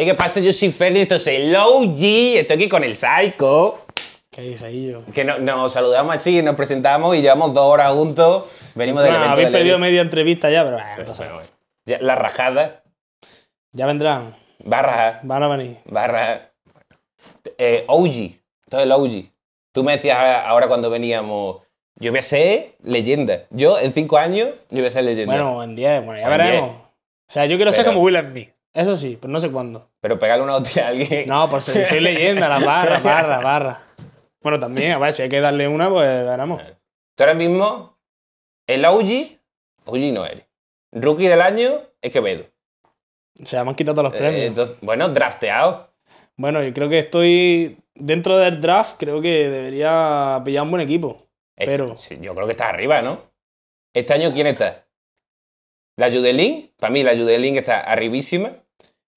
[0.00, 0.38] Hey, ¿Qué pasa?
[0.38, 3.80] Yo soy Félix, esto es el OG, estoy aquí con el Psycho.
[4.30, 5.02] ¿Qué dice ahí yo?
[5.12, 8.44] Que no- nos saludamos así, nos presentamos y llevamos dos horas juntos.
[8.76, 11.42] Venimos del Bueno, evento habéis perdido media entrevista ya, pero, bueno, no pasa nada.
[11.84, 12.84] Ya, La rajada,
[13.72, 15.78] ya vendrán, barra, van a venir.
[15.86, 16.52] barra.
[17.56, 18.38] Eh, OG,
[18.68, 19.32] todo el OG.
[19.72, 21.56] Tú me decías ahora, ahora cuando veníamos,
[21.96, 23.46] yo voy a ser leyenda.
[23.50, 25.34] Yo en cinco años, yo voy a ser leyenda.
[25.34, 26.70] Bueno, en 10, bueno, ya En veremos.
[26.70, 28.50] O sea, yo quiero ser Pero- como Will Smith.
[28.78, 29.90] Eso sí, pero no sé cuándo.
[30.00, 31.28] Pero pegarle una hostia a alguien.
[31.28, 33.80] No, por ser, soy leyenda, la barra, barra, barra.
[34.40, 36.62] Bueno, también, a ver, si hay que darle una, pues veremos.
[37.16, 37.98] Tú ahora mismo,
[38.68, 39.38] el OG,
[39.86, 40.46] OG no eres.
[40.92, 42.44] Rookie del año es Quevedo.
[43.42, 44.46] O sea, me han quitado todos los Eh, premios.
[44.46, 45.92] entonces, bueno, drafteado.
[46.36, 51.26] Bueno, yo creo que estoy dentro del draft, creo que debería pillar un buen equipo.
[51.56, 53.22] Este- Pero- sí, yo creo que está arriba, ¿no?
[53.92, 54.86] Este año, ¿quién está?
[55.96, 56.72] La Judelín.
[56.78, 58.52] Para mí, la Judelín está arribísima.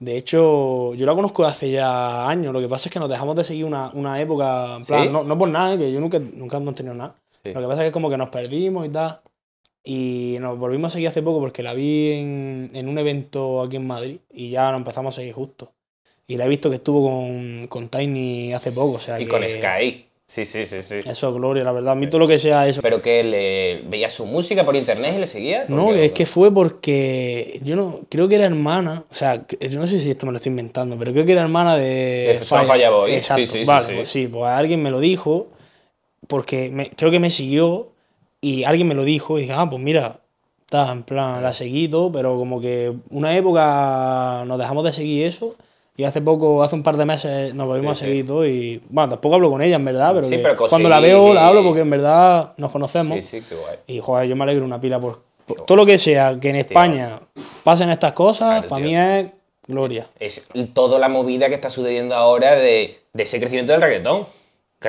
[0.01, 2.51] De hecho, yo la conozco hace ya años.
[2.51, 4.77] Lo que pasa es que nos dejamos de seguir una, una época.
[4.77, 4.88] En ¿Sí?
[4.88, 7.16] plan, no, no por nada, que yo nunca, nunca hemos tenido nada.
[7.30, 7.53] Sí.
[7.53, 9.21] Lo que pasa es que como que nos perdimos y tal.
[9.83, 13.75] Y nos volvimos a seguir hace poco porque la vi en, en un evento aquí
[13.75, 15.71] en Madrid y ya nos empezamos a seguir justo.
[16.25, 18.93] Y la he visto que estuvo con, con Tiny hace poco.
[18.93, 20.08] O sea Y que con Sky.
[20.33, 20.99] Sí, sí, sí, sí.
[21.05, 21.91] Eso es gloria, la verdad.
[21.91, 22.81] A mí todo lo que sea eso.
[22.81, 25.65] Pero que le veía su música por internet y le seguía.
[25.67, 29.79] No, Porque- es que fue porque yo no creo que era hermana, o sea, yo
[29.81, 32.45] no sé si esto me lo estoy inventando, pero creo que era hermana de De
[32.45, 33.11] Son Falla Boy.
[33.15, 33.41] Exacto.
[33.41, 33.93] Sí, sí, sí, vale, sí.
[33.93, 35.47] pues sí, pues alguien me lo dijo
[36.27, 37.89] porque me- creo que me siguió
[38.39, 40.21] y alguien me lo dijo y dije, ah, pues mira,
[40.61, 45.25] está en plan, la seguí todo, pero como que una época nos dejamos de seguir
[45.25, 45.55] eso
[45.97, 48.45] y hace poco, hace un par de meses nos volvimos Sí, a seguir y todo
[48.47, 51.64] y bueno, tampoco hablo con ella en verdad, pero, Sí, cuando la veo la hablo
[51.64, 53.17] porque en verdad nos conocemos.
[53.25, 53.78] Sí, sí, qué guay.
[53.88, 56.56] Y joder, yo me alegro una pila por, por todo lo que sea que en
[56.58, 57.20] España
[57.64, 58.89] pasen estas cosas, Claro, para tío.
[58.92, 59.28] mí es
[59.67, 60.08] gloria.
[60.20, 64.26] Es toda la movida que está sucediendo ahora de, de ese crecimiento del reggaetón.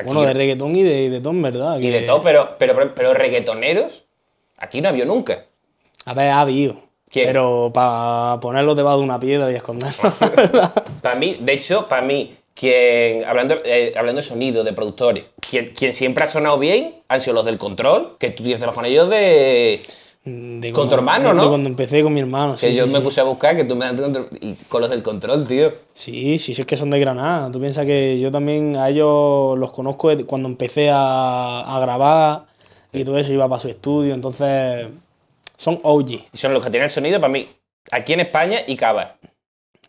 [0.05, 1.77] Bueno, de reggaetón y de, de todo, en verdad.
[1.79, 4.05] y de todo, pero, pero, pero reggaetoneros,
[4.57, 5.45] aquí no había nunca.
[6.05, 6.81] A ver, ha habido.
[7.13, 7.27] ¿Quién?
[7.27, 10.01] Pero para ponerlo debajo de una piedra y esconderlo.
[11.03, 15.73] Para mí, de hecho, para mí, quien, hablando, eh, hablando de sonido, de productores, quien,
[15.77, 19.09] quien siempre ha sonado bien han sido los del control, que tú tienes con ellos
[19.09, 19.79] de.
[20.25, 21.49] De Con tu cuando- hermano, de ¿no?
[21.49, 22.53] cuando empecé con mi hermano.
[22.53, 23.03] Que sí, yo sí, me sí.
[23.03, 24.29] puse a buscar, que tú me tu control.
[24.39, 25.73] Y con los del control, tío.
[25.93, 27.51] Sí, sí, sí, es que son de Granada.
[27.51, 32.45] Tú piensas que yo también a ellos los conozco de cuando empecé a, a grabar
[32.93, 34.13] y todo eso, iba para su estudio.
[34.13, 34.87] Entonces,
[35.57, 36.09] son OG.
[36.09, 37.47] Y son los que tienen el sonido para mí.
[37.91, 39.15] Aquí en España y Cava.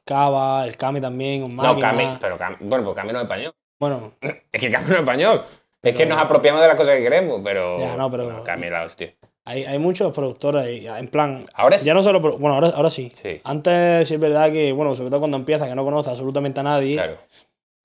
[0.04, 1.78] Cava, el Kame también, un No.
[1.78, 3.54] Cami, pero bueno, pues Cami no es español.
[3.80, 4.12] Bueno,
[4.52, 5.42] Es que Cami no es español.
[5.82, 7.78] Es que nos apropiamos de las cosas que queremos, pero.
[7.78, 9.14] Ya, no, pero- Cami la hostia.
[9.47, 11.84] Hay, hay muchos productores, en plan, Ahora sí.
[11.84, 13.12] ya no solo, bueno, ahora, ahora sí.
[13.14, 13.42] Sí.
[13.44, 16.62] Antes sí es verdad que, bueno, sobre todo cuando empieza, que no conoce absolutamente a
[16.62, 17.19] nadie, Claro.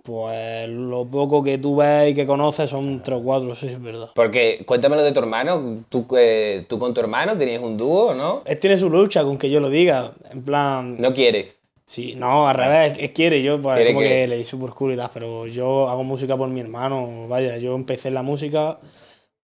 [0.09, 3.81] Pues lo poco que tú ves y que conoces son tres o cuatro, sí, es
[3.81, 4.09] verdad.
[4.15, 5.83] Porque cuéntamelo de tu hermano.
[5.87, 8.41] ¿Tú, eh, tú con tu hermano tenías un dúo, ¿no?
[8.45, 11.53] Él tiene su lucha con que yo lo diga, en plan, No quiere.
[11.85, 14.73] sí, no, al revés, es, quiere, yo pues Quiere como que- que le hice por
[14.73, 18.79] culo y tal, pero yo hago música por mi hermano, vaya, yo empecé la música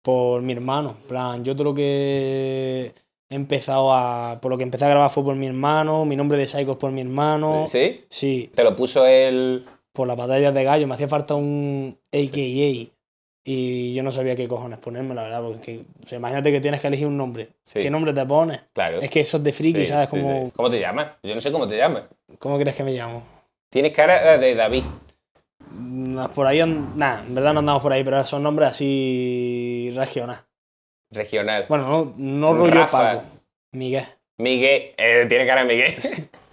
[0.02, 2.94] por mi hermano, en plan, yo todo lo que
[3.30, 6.38] he empezado a, por lo que empecé a grabar fue por mi hermano, mi nombre
[6.38, 8.02] de Psycho es por mi hermano, ¿Sí?
[8.10, 9.66] sí, Te lo puso él.
[9.96, 12.92] Por las batallas de gallo, me hacía falta un AKA.
[13.48, 16.82] Y yo no sabía qué cojones ponerme, la verdad, porque o sea, imagínate que tienes
[16.82, 17.50] que elegir un nombre.
[17.64, 17.80] Sí.
[17.80, 18.60] ¿Qué nombre te pones?
[18.74, 19.00] Claro.
[19.02, 20.10] Es que eso es de friki, Sí, ¿sabes?
[20.10, 20.52] Como.
[20.56, 21.08] ¿Cómo te llamas?
[21.22, 22.04] Yo no sé cómo te llamas.
[22.40, 23.24] ¿Cómo crees que me llamo?
[23.70, 24.84] Tienes cara de David.
[26.34, 26.60] Por ahí,
[26.96, 30.44] nada, en verdad no andamos por ahí, pero son nombres así regionales.
[31.12, 31.66] Regional.
[31.70, 33.18] Bueno, no, no rollo Rafa.
[33.18, 33.24] Paco,
[33.74, 34.06] Miguel.
[34.38, 34.94] Miguel.
[34.98, 35.94] eh, tiene cara de Miguel.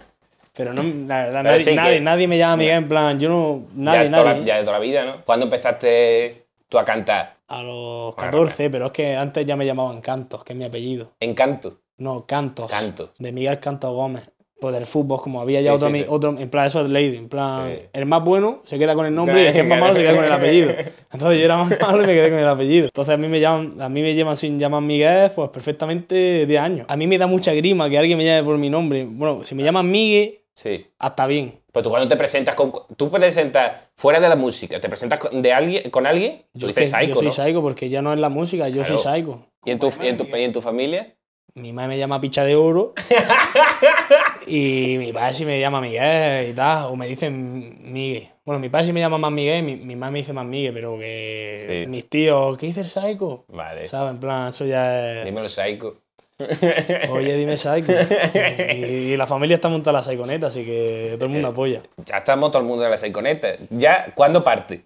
[0.55, 3.63] Pero no, la verdad, nadie, sí que- nadie, me llama Miguel, en plan, yo no,
[3.75, 4.45] nadie, ya, la, nadie.
[4.45, 5.23] ya de toda la vida, ¿no?
[5.25, 7.37] ¿Cuándo empezaste tú a cantar?
[7.47, 10.65] A los Bueno, 14, pero es que antes ya me llamaban Cantos, que es mi
[10.65, 11.11] apellido.
[11.19, 11.79] En canto.
[11.97, 12.69] No, Cantos.
[12.71, 13.11] Cantos.
[13.19, 14.29] De Miguel Cantos Gómez.
[14.59, 16.05] Pues del fútbol, como había ya Sí, otro, sí, mi- sí.
[16.07, 19.13] otro, en plan, eso es lady, en plan, el más bueno se queda con el
[19.13, 20.71] nombre y el que es más malo se queda con el apellido.
[21.11, 22.85] Entonces yo era más malo y me quedé con el apellido.
[22.85, 26.61] Entonces a mí me llaman, a mí me llevan sin llamar Miguel, pues perfectamente 10
[26.61, 26.85] años.
[26.89, 29.05] A mí me da mucha grima que alguien me llame por mi nombre.
[29.05, 30.85] Bueno, si me llaman Miguel, Sí.
[30.99, 31.59] hasta bien.
[31.71, 32.71] Pues tú cuando te presentas con.
[32.95, 36.69] Tú presentas fuera de la música, te presentas con, de alguien, con alguien, tú Yo,
[36.69, 37.31] es dices que- psycho, yo soy ¿no?
[37.33, 39.47] psycho porque ya no es la música, yo soy psycho.
[39.65, 41.15] ¿Y en tu, y en tu, y en tu familia?
[41.55, 42.93] Mi madre me llama Picha de Oro.
[44.47, 46.85] y mi padre sí me llama Miguel y tal.
[46.85, 48.29] O me dicen Miguel.
[48.45, 50.73] Bueno, mi padre sí me llama más Miguel, mi, mi madre me dice más Miguel,
[50.73, 51.89] pero que Sí.
[51.89, 53.45] mis tíos, ¿qué dice el psycho?
[53.47, 53.87] Vale.
[53.87, 54.11] ¿Sabes?
[54.13, 55.25] En plan, eso ya es.
[55.25, 55.97] Dímelo, psycho.
[57.11, 57.91] Oye, dime Psycho.
[58.73, 61.81] Y, y la familia está montada a la Psyconeta, así que todo el mundo apoya.
[62.05, 63.49] Ya estamos todo el mundo en la Psyconeta.
[63.69, 64.83] ¿Ya cuándo parte?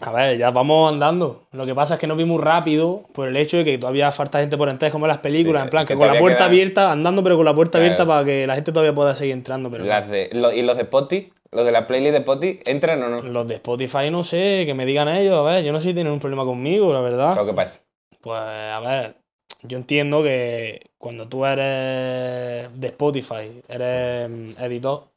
[0.00, 1.44] A ver, ya vamos andando.
[1.52, 4.12] Lo que pasa es que no vi muy rápido por el hecho de que todavía
[4.12, 6.18] falta gente por entrar, como en las películas, Sí, en plan, que, que con la
[6.18, 7.84] puerta queda- abierta, andando, pero con la puerta Claro.
[7.86, 9.70] abierta para que la gente todavía pueda seguir entrando.
[9.70, 11.32] Pero Las de, lo- ¿Y los de Spotify?
[11.50, 13.22] ¿Los de la playlist de Spotify entran o no?
[13.22, 15.94] los de Spotify no sé, que me digan ellos, a ver, yo no sé si
[15.94, 17.34] tienen un problema conmigo, la verdad.
[17.34, 17.80] Lo que pasa.
[18.20, 19.16] Pues a ver,
[19.62, 25.08] yo entiendo que cuando tú eres de Spotify, eres mm, editor,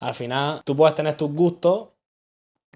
[0.00, 1.88] al final tú puedes tener tus gustos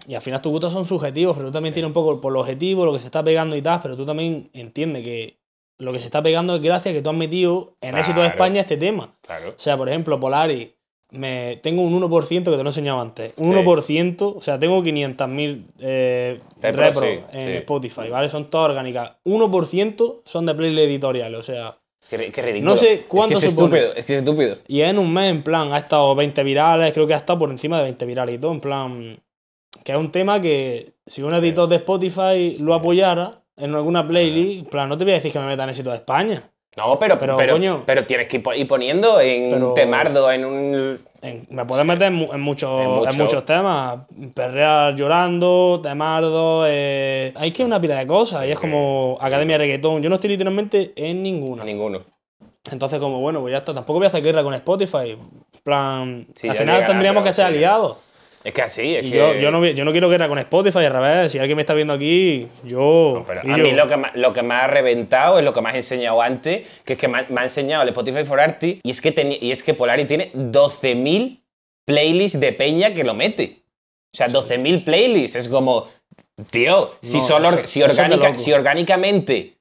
[0.07, 2.41] y al final tus gustos son subjetivos, pero tú también tienes un poco por lo
[2.41, 5.39] objetivo, lo que se está pegando y tal, pero tú también entiendes que
[5.79, 8.27] lo que se está pegando es gracias a que tú has metido en éxito de
[8.29, 8.35] Claro.
[8.35, 9.15] España este tema.
[9.23, 9.51] Claro.
[9.51, 10.71] O sea, por ejemplo, Polaris,
[11.13, 13.33] me, tengo un 1% que te lo he enseñado antes.
[13.37, 13.53] Un Sí.
[13.53, 17.53] 1%, o sea, tengo 500.000 eh, Repro, repro sí, en sí.
[17.55, 18.29] Spotify, ¿vale?
[18.29, 19.13] Son todas orgánicas.
[19.25, 21.77] 1% son de playlist editoriales, o sea.
[22.09, 22.71] Qué, qué ridículo.
[22.71, 23.77] No sé cuánto es que es se pone.
[23.77, 24.57] estúpido, es que es estúpido.
[24.67, 27.51] Y en un mes, en plan, ha estado 20 virales, creo que ha estado por
[27.51, 29.23] encima de 20 virales y todo, en plan.
[29.85, 34.65] Que es un tema que si un editor de Spotify lo apoyara en alguna playlist,
[34.65, 36.51] en plan, no te voy a decir que me meta en éxito de España.
[36.77, 37.83] No, pero, Pero, pero, coño.
[37.85, 41.01] pero tienes que ir po- ir poniendo en Pero- un temardo, en un.
[41.21, 43.23] En- me puedes meter en, mu- en muchos, En en, mucho.
[43.25, 43.99] muchos temas.
[44.35, 46.65] Perrear llorando, temardo.
[46.69, 47.33] Eh...
[47.37, 48.47] Hay que una pila de cosas.
[48.47, 50.01] Y es como Academia de Reggaetón.
[50.03, 51.65] Yo no estoy literalmente en ninguna.
[51.65, 52.03] Ninguno.
[52.71, 53.75] Entonces, como bueno, pues ya está.
[53.75, 55.19] Tampoco voy a hacer guerra con Spotify.
[55.65, 57.97] Plan, Sí, al final tendríamos que ser aliados.
[58.43, 59.17] Es que así, es Y que.
[59.19, 61.33] yo, yo, no, yo no quiero guerra con Spotify, al revés.
[61.33, 63.25] Si alguien me está viendo aquí, yo.
[63.27, 63.63] No, a yo.
[63.65, 66.67] mí lo que, lo que me ha reventado es lo que me has enseñado antes,
[66.85, 69.39] que es que me ha, me ha enseñado el Spotify for Artists y es que,
[69.43, 71.39] y es que Polari tiene 12.000
[71.87, 73.59] playlists de peña que lo mete.
[74.15, 75.37] O sea, 12.000 playlists.
[75.37, 75.87] Es como,
[76.51, 79.55] tío, si, No, solo, eso- si, orgánica- si orgánicamente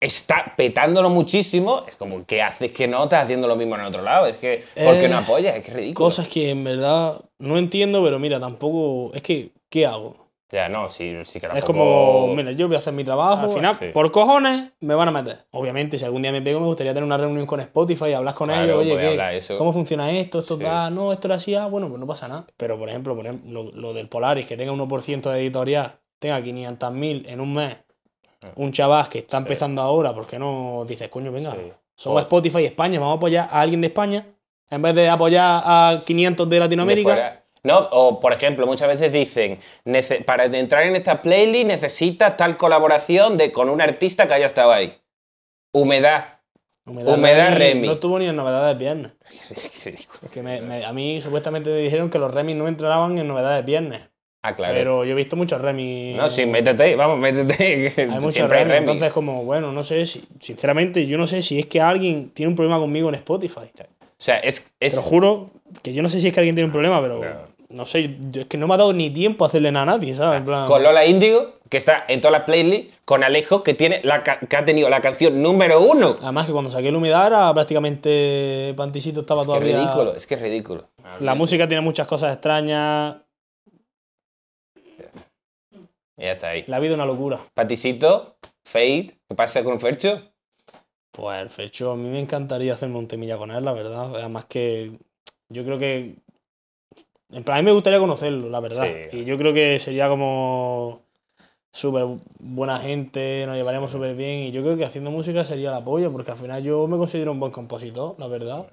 [0.00, 4.02] está petándolo muchísimo, es como, ¿qué haces que no estás haciendo lo mismo en otro
[4.02, 4.26] lado?
[4.26, 5.56] Es que, ¿por qué Eh, no apoyas?
[5.56, 6.06] Es que es ridículo.
[6.06, 9.14] Cosas que en verdad no entiendo, pero mira, tampoco.
[9.14, 10.28] Es que, ¿qué hago?
[10.52, 13.42] Ya, no, sí, sí que Es tampoco- como, mira, yo voy a hacer mi trabajo.
[13.44, 13.86] Al final, sí.
[13.92, 15.38] por cojones, me van a meter.
[15.52, 18.34] Obviamente, si algún día me pego, me gustaría tener una reunión con Spotify y hablar
[18.34, 18.96] con Claro, ellos.
[18.98, 19.56] Oye, ¿qué- eso.
[19.56, 20.40] ¿cómo funciona esto?
[20.40, 20.64] Esto Sí.
[20.64, 22.46] da, no, esto era así, ah, bueno, pues no pasa nada.
[22.56, 26.42] Pero, por ejemplo, por ejemplo lo, lo del Polaris, que tenga 1% de editorial, tenga
[26.42, 27.76] 500.000 en un mes,
[28.56, 31.72] un chaval que está empezando ahora, ¿por qué no dices, coño, venga, Sí.
[31.94, 34.26] somos Spotify España, vamos a apoyar a alguien de España,
[34.70, 37.44] en vez de apoyar a 500 de Latinoamérica?
[37.62, 42.56] No, o por ejemplo, muchas veces dicen, "Nece- para entrar en esta playlist necesitas tal
[42.56, 44.96] colaboración de, con un artista que haya estado ahí.
[45.72, 46.38] Humedad.
[46.86, 47.86] Humedad Remy.
[47.86, 49.12] No tuvo ni en novedades viernes.
[49.84, 50.30] Qué ridículo.
[50.32, 53.64] Que me- me- a mí supuestamente me dijeron que los remis no entraban en novedades
[53.64, 54.09] viernes.
[54.42, 54.72] Ah, claro.
[54.74, 56.16] Pero yo he visto muchos remis.
[56.16, 57.56] no, sí, métete, vamos, métete.
[57.94, 58.68] que Hay muchos remis.
[58.68, 58.78] remix.
[58.92, 60.24] Entonces, como, bueno, no sé si.
[60.40, 63.70] Sinceramente, yo no sé si es que alguien tiene un problema conmigo en Spotify.
[63.80, 64.72] O sea, es.
[64.80, 65.50] es Te lo juro
[65.82, 67.20] que yo no sé si es que alguien tiene un problema, pero.
[67.20, 67.48] Claro.
[67.68, 70.12] No sé, es que no me ha dado ni tiempo a hacerle nada a nadie,
[70.16, 70.38] ¿sabes?
[70.40, 74.00] En plan- con Lola Índigo, que está en todas las playlists, con Alejo, que, tiene
[74.02, 76.16] la, que ha tenido la canción número uno.
[76.20, 79.76] Además que cuando saqué la humedad era prácticamente Panticito estaba Es que es todavía.
[79.84, 80.88] ridículo, es que es ridículo.
[81.20, 83.16] La música tiene muchas cosas extrañas.
[86.20, 86.64] Ya está ahí.
[86.66, 87.40] La vida es una locura.
[87.54, 90.30] Patisito, Fade, ¿qué pasa con Fercho?
[91.12, 94.14] Pues el Fercho, a mí me encantaría hacerme un temilla con él, la verdad.
[94.14, 94.92] Además que
[95.48, 96.16] yo creo que...
[97.30, 98.86] En plan, a mí me gustaría conocerlo, la verdad.
[99.10, 99.20] Sí.
[99.20, 101.02] Y yo creo que sería como
[101.72, 102.04] súper
[102.40, 104.40] buena gente, nos llevaríamos súper bien.
[104.48, 107.32] Y yo creo que haciendo música sería el apoyo, porque al final yo me considero
[107.32, 108.66] un buen compositor, la verdad.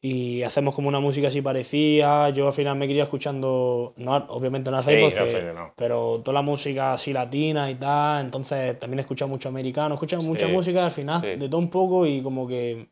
[0.00, 2.30] Y hacemos como una música así parecida.
[2.30, 5.52] Yo al final me quería escuchando, no, obviamente no Sí, hacéis no porque...
[5.54, 5.72] no.
[5.76, 9.96] Pero toda la música así latina y tal, entonces también he escuchado mucho americano, he
[9.96, 11.28] escuchado mucha Sí, música al final, sí.
[11.36, 12.88] de todo un poco y como que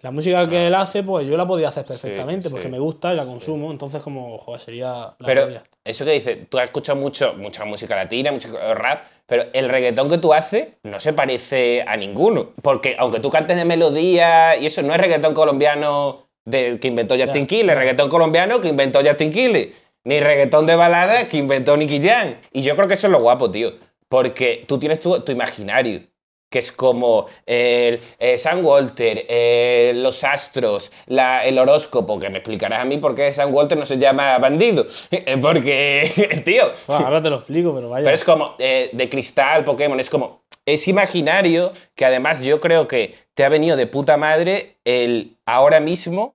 [0.00, 2.70] la música que él hace, pues yo la podía hacer perfectamente porque sí.
[2.70, 5.48] me gusta y la consumo, entonces como, joder, sería la Pero
[5.84, 10.10] eso que dices, tú has escuchado mucho, mucha música latina, mucho rap, pero el reggaetón
[10.10, 12.52] que tú haces no se parece a ninguno.
[12.60, 17.16] Porque aunque tú cantes de melodía y eso no es reggaetón colombiano de, que inventó
[17.16, 19.68] Justin Quiles, reggaetón colombiano que inventó Justin Quiles,
[20.04, 22.36] ni reggaetón de balada que inventó Nicky Jam.
[22.52, 23.72] Y yo creo que eso es lo guapo, tío.
[24.08, 26.02] Porque tú tienes tu, tu imaginario.
[26.48, 32.38] Que es como el, eh, San Walter, eh, los astros, la- el horóscopo, que me
[32.38, 34.86] explicarás a mí por qué San Walter no se llama bandido.
[35.42, 38.04] Porque, tío, Bueno, ahora te lo explico, pero vaya.
[38.04, 40.42] pero es como eh, de cristal, Pokémon, es como.
[40.64, 45.78] Es imaginario que además yo creo que te ha venido de puta madre el ahora
[45.80, 46.34] mismo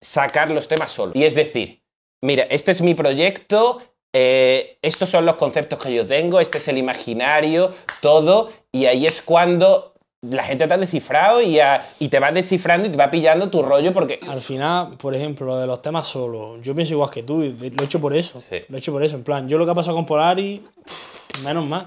[0.00, 1.12] sacar los temas solo.
[1.14, 1.82] Y es decir,
[2.20, 3.80] mira, este es mi proyecto,
[4.12, 9.06] eh, estos son los conceptos que yo tengo, este es el imaginario, todo, y ahí
[9.06, 11.60] es cuando la gente te ha descifrado y,
[12.08, 14.18] te va descifrando y te va pillando tu rollo porque...
[14.28, 17.52] Al final, por ejemplo, lo de los temas solos, yo pienso igual que tú, y
[17.52, 18.42] lo he hecho por eso.
[18.48, 18.56] Sí.
[18.68, 19.16] Lo he hecho por eso.
[19.16, 21.86] En plan, yo lo que ha pasado con Polari, pff, menos más.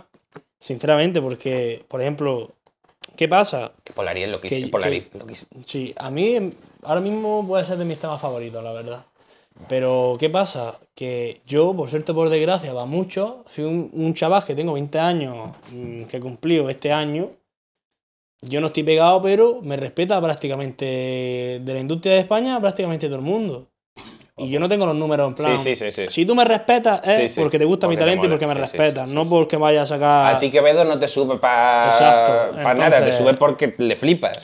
[0.60, 2.52] Sinceramente, porque, por ejemplo,
[3.18, 3.74] ¿qué pasa?
[3.84, 5.36] Que Polari es lo que hice, Que- Polari, que- lo que.
[5.66, 9.06] Sí, a mí ahora mismo puede ser de mis temas favoritos, la verdad.
[9.68, 10.76] Pero, ¿qué pasa?
[11.02, 13.44] Que yo, por suerte por desgracia, va mucho.
[13.48, 17.32] Soy un, un chaval que tengo 20 años, mm, que he cumplido este año.
[18.44, 23.16] Yo no estoy pegado, pero me respeta prácticamente de la industria de España, prácticamente todo
[23.16, 23.68] el mundo.
[24.38, 25.58] Y yo no tengo los números en plan.
[25.58, 26.06] Sí, sí, sí, sí.
[26.08, 29.08] Si tú me respetas es porque te gusta mi porque talento y porque me respetas,
[29.08, 30.36] no porque vaya a sacar.
[30.36, 34.40] A ti Quevedo no te sube para Exacto, nada, te sube porque le flipas.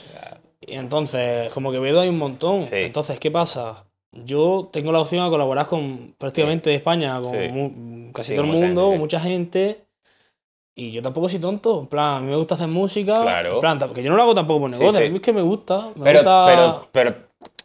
[0.59, 2.65] Y entonces, como que veo hay un montón.
[2.71, 3.87] Entonces, ¿qué pasa?
[4.13, 7.47] Yo tengo la opción a colaborar con prácticamente de España, con Sí.
[7.49, 8.99] mu- casi Sí, todo el mundo, gente, sí.
[8.99, 9.81] mucha gente.
[10.75, 11.81] Y yo tampoco soy tonto.
[11.81, 13.21] En plan, a mí me gusta hacer música.
[13.21, 13.55] Claro.
[13.55, 14.99] En plan, porque yo no lo hago tampoco por Sí, negocio.
[15.01, 15.05] sí.
[15.07, 15.89] A mí es que me gusta.
[15.95, 16.45] Me Pero, gusta...
[16.45, 17.15] pero, pero,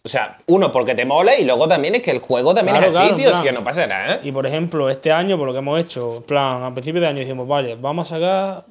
[0.04, 2.88] o sea, uno, porque te mola y luego también es que el juego también Claro,
[2.90, 4.14] es así, claro, tío, es que no pasa nada.
[4.16, 4.20] ¿eh?
[4.25, 7.06] Y por ejemplo, este año, por lo que hemos hecho, en plan, a principio de
[7.06, 8.66] año dijimos, vale, vamos a sacar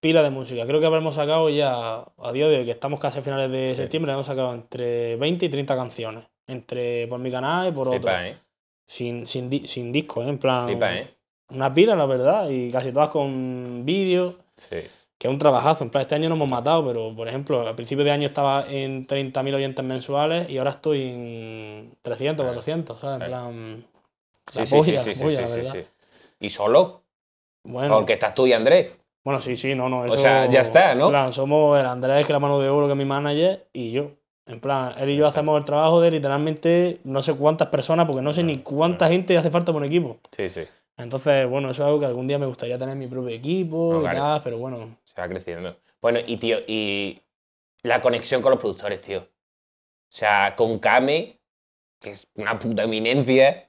[0.00, 0.66] pila de música.
[0.66, 3.70] Creo que habremos sacado ya, a día de hoy, que estamos casi a finales de
[3.70, 3.76] Sí.
[3.76, 6.28] septiembre, hemos sacado entre 20 y 30 canciones.
[6.46, 8.00] Entre por mi canal y por otro.
[8.00, 8.38] Flipa, ¿eh?
[8.86, 10.28] Sin, sin, di- sin disco, ¿eh?
[10.28, 10.66] en plan.
[10.66, 11.10] Flipa, ¿eh?
[11.50, 14.76] Una pila, la verdad, y casi todas con vídeos, Sí.
[15.18, 15.84] que es un trabajazo.
[15.84, 18.64] En plan, este año no hemos matado, pero por ejemplo, al principio de año estaba
[18.68, 23.20] en 30.000 oyentes mensuales y ahora estoy en 300, 400, ¿sabes?
[23.22, 23.44] En Claro.
[23.50, 23.84] plan.
[24.52, 25.72] Sí, La sí, polla, sí, la polla, sí, la sí, verdad.
[25.72, 25.84] sí.
[26.40, 27.02] Y solo,
[27.64, 28.92] Bueno, aunque estás tú y Andrés.
[29.24, 30.00] bueno, sí, sí, no, no.
[30.02, 31.06] O Eso, sea, ya está, ¿no?
[31.06, 33.66] En plan, somos el Andrés, que es la mano de oro, que es mi manager,
[33.72, 34.10] y yo.
[34.46, 38.22] En plan, él y yo hacemos el trabajo de literalmente no sé cuántas personas, porque
[38.22, 40.18] no sé ni cuánta gente hace falta por un equipo.
[40.36, 40.62] Sí, sí.
[40.96, 43.98] Entonces, bueno, eso es algo que algún día me gustaría tener mi propio equipo No,
[44.00, 44.18] y claro.
[44.18, 44.96] tal, pero bueno.
[45.04, 45.76] Se va creciendo.
[46.00, 47.20] Bueno, y tío, y
[47.82, 49.18] la conexión con los productores, tío.
[49.18, 49.28] O
[50.16, 51.40] sea, con Kame,
[52.00, 53.68] que es una puta eminencia.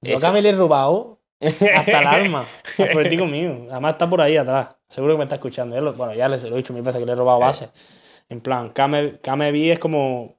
[0.00, 2.44] Yo Eso- acá me le he robado hasta el alma,
[2.78, 3.66] al político mío.
[3.70, 4.76] Además está por ahí atrás.
[4.88, 5.92] Seguro que me está escuchando.
[5.94, 7.70] Bueno, ya les lo he dicho mil veces que le he robado bases.
[8.32, 10.36] En plan, Kame, Kame B es como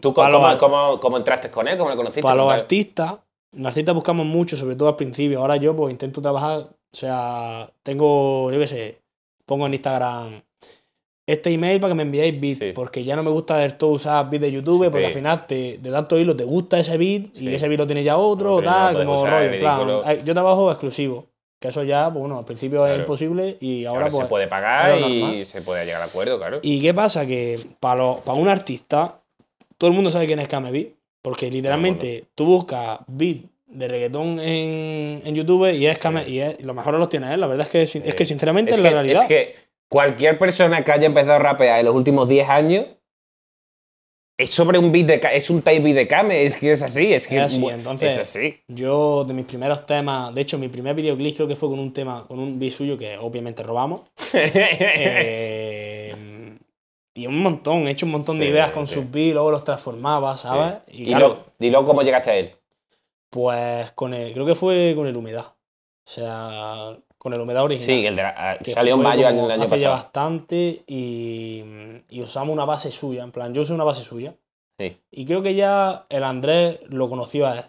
[0.00, 1.76] ¿Tú cómo, cómo, cómo- cómo entraste con él?
[1.78, 2.22] ¿Cómo le conociste?
[2.22, 3.16] para los artistas.
[3.52, 5.40] Los artistas buscamos mucho, sobre todo al principio.
[5.40, 9.00] Ahora yo pues intento trabajar, o sea, tengo, yo qué sé,
[9.46, 10.42] pongo en Instagram
[11.26, 12.72] este email para que me enviéis beat, Sí.
[12.74, 14.90] porque ya no me gusta del todo usar beat de YouTube, Sí.
[14.90, 17.86] porque al final te, de tanto hilo te gusta ese beat y ese beat lo
[17.86, 19.52] tiene ya otro, no lo tal, como rollo.
[19.52, 21.26] en plan, yo trabajo exclusivo,
[21.60, 24.24] que eso ya, pues bueno, al principio es imposible y ahora, Ahora pues...
[24.24, 26.58] se puede pagar y se puede llegar a acuerdo, claro.
[26.62, 27.26] ¿Y qué pasa?
[27.26, 29.20] Que para, para un artista,
[29.78, 30.88] todo el mundo sabe quién es Kame Beat,
[31.22, 36.62] porque literalmente tú buscas beat de reggaetón en, en YouTube y es Kame, y es-
[36.62, 37.40] lo mejor los tiene él.
[37.40, 39.22] La verdad es que, es que sinceramente es es, que, la realidad.
[39.22, 39.56] es que
[39.88, 42.86] cualquier persona que haya empezado a rapear en los últimos 10 años
[44.36, 47.12] es sobre un beat de es un type beat de Kame, es que es así,
[47.14, 48.60] es que Es así, entonces- es así.
[48.68, 51.92] Yo, de mis primeros temas, de hecho, mi primer videoclip creo que fue con un
[51.92, 54.02] tema, con un beat suyo que obviamente robamos.
[55.16, 56.14] Eh,
[57.16, 58.94] y un montón, he hecho un montón de Sí, ideas con sí.
[58.94, 60.74] sus beats, luego los transformaba, ¿sabes?
[60.88, 62.52] Y Dilo, claro, dilo cómo llegaste a él.
[63.30, 65.46] pues con el, creo que fue con el humedad.
[65.46, 67.86] O sea, con el humedad original.
[67.86, 69.90] Sí, el de la- ah, que salió en mayo el año hace ya pasado.
[69.92, 71.64] bastante y,
[72.10, 73.22] y usamos una base suya.
[73.24, 74.36] En plan, yo usé una base suya.
[74.78, 75.00] Sí.
[75.10, 77.64] Y creo que ya el Andrés lo conoció a él.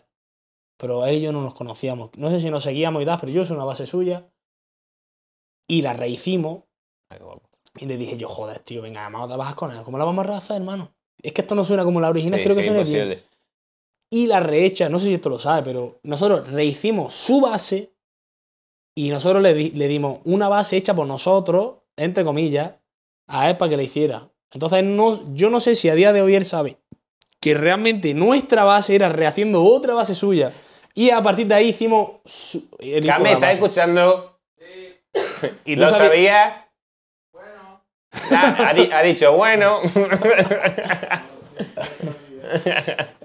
[0.78, 2.10] Pero él y yo no nos conocíamos.
[2.18, 4.28] No sé si nos seguíamos y tal, pero yo usé una base suya.
[5.70, 6.64] Y la rehicimos.
[7.10, 7.50] Ay, guapo.
[7.78, 9.84] Y le dije yo, joder, tío, venga, vamos a trabajar con él.
[9.84, 10.92] ¿Cómo la vamos a rehacer, hermano?
[11.24, 12.96] Es que esto no suena como la original, Sí, creo que sí, suena bien.
[12.98, 13.24] imposible.
[14.12, 17.95] Y la rehecha, no sé si esto lo sabe, pero nosotros rehicimos su base
[18.96, 22.72] y nosotros le, di- le dimos una base hecha por nosotros, entre comillas,
[23.28, 24.30] a él para que la hiciera.
[24.52, 26.78] Entonces, no, yo no sé si a día de hoy él sabe
[27.42, 30.54] que realmente nuestra base era rehaciendo otra base suya.
[30.94, 32.22] Y a partir de ahí hicimos.
[32.24, 34.40] su- ¿estás escuchando?
[35.66, 36.54] Y tú ¿Lo sabías?
[37.34, 37.82] Bueno.
[38.32, 39.80] ha, di- ha dicho bueno.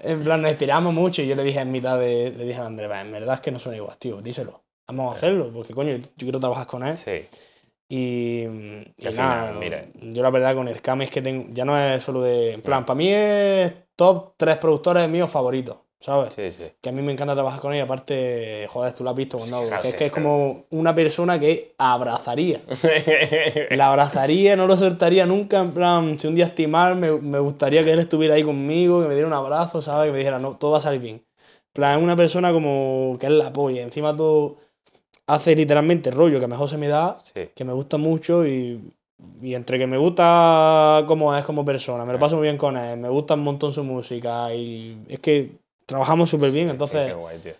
[0.03, 2.31] En plan, nos inspiramos mucho y yo le dije en mitad de.
[2.35, 4.63] Le dije a Andrés, "Va, en verdad es que no suena igual, tío, díselo.
[4.91, 6.97] Vamos a hacerlo, porque coño, yo quiero trabajar con él.
[6.97, 7.27] sí.
[7.93, 9.85] Y, y nada, final, mira.
[10.01, 12.53] yo la verdad con el Cam es que tengo, ya no es solo de...
[12.53, 16.33] En plan, para mí es top tres productores míos favoritos, ¿sabes?
[16.33, 16.71] Sí, sí.
[16.79, 19.37] Que a mí me encanta trabajar con él y aparte, joder, tú lo has visto
[19.39, 20.25] cuando Sí, claro, que es que es claro.
[20.25, 22.61] como una persona que abrazaría.
[23.71, 27.39] La abrazaría, no lo soltaría nunca, en plan, si un día estoy mal, me, me
[27.39, 30.07] gustaría que él estuviera ahí conmigo, que me diera un abrazo, ¿sabes?
[30.07, 31.15] Que me dijera, no, todo va a salir bien.
[31.17, 34.57] En plan, es una persona como que él la apoya, encima todo
[35.33, 37.49] hace literalmente rollo que mejor se me da Sí.
[37.55, 38.79] que me gusta mucho y
[39.41, 42.75] y entre que me gusta cómo es como persona, me lo paso muy bien con
[42.75, 45.51] él, me gusta un montón su música y es que
[45.85, 47.53] trabajamos súper bien, entonces Qué guay, tío.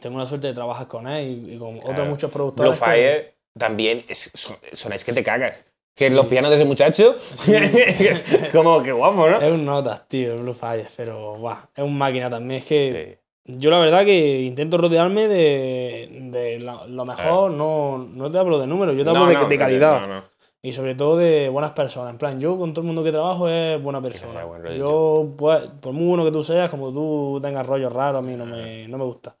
[0.00, 1.90] tengo la suerte de trabajar con él y, y con Claro.
[1.92, 2.78] otros muchos Blue productores.
[2.78, 5.60] que- Fire también es, son, sonáis que te cagas.
[5.96, 7.16] Que los pianos de ese muchacho,
[8.52, 9.40] como que guapo, ¿no?
[9.40, 12.60] Es un notas, tío, Blue Fire, pero buah, es un máquina también.
[12.60, 13.18] Es que
[13.58, 18.58] yo la verdad que intento rodearme de, de la- lo mejor, no, no te hablo
[18.58, 20.06] de números, yo te hablo No, de, no, de calidad.
[20.06, 20.24] no.
[20.62, 22.12] Y sobre todo de buenas personas.
[22.12, 24.44] En plan, yo con todo el mundo que trabajo es buena persona.
[24.44, 28.22] buen yo, pues, por muy bueno que tú seas, como tú tengas rollos raros, a
[28.22, 29.36] mí no me, no me gusta.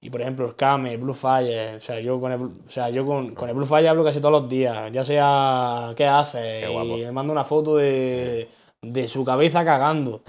[0.00, 3.06] Y por ejemplo, el Kame, Blue Fire, o sea, yo con el, o sea, yo
[3.06, 6.68] con, con el Blue Fire hablo casi todos los días, ya sea qué hace, Qué
[6.68, 6.98] guapo.
[6.98, 8.46] y me manda una foto de,
[8.92, 10.22] de su cabeza cagando.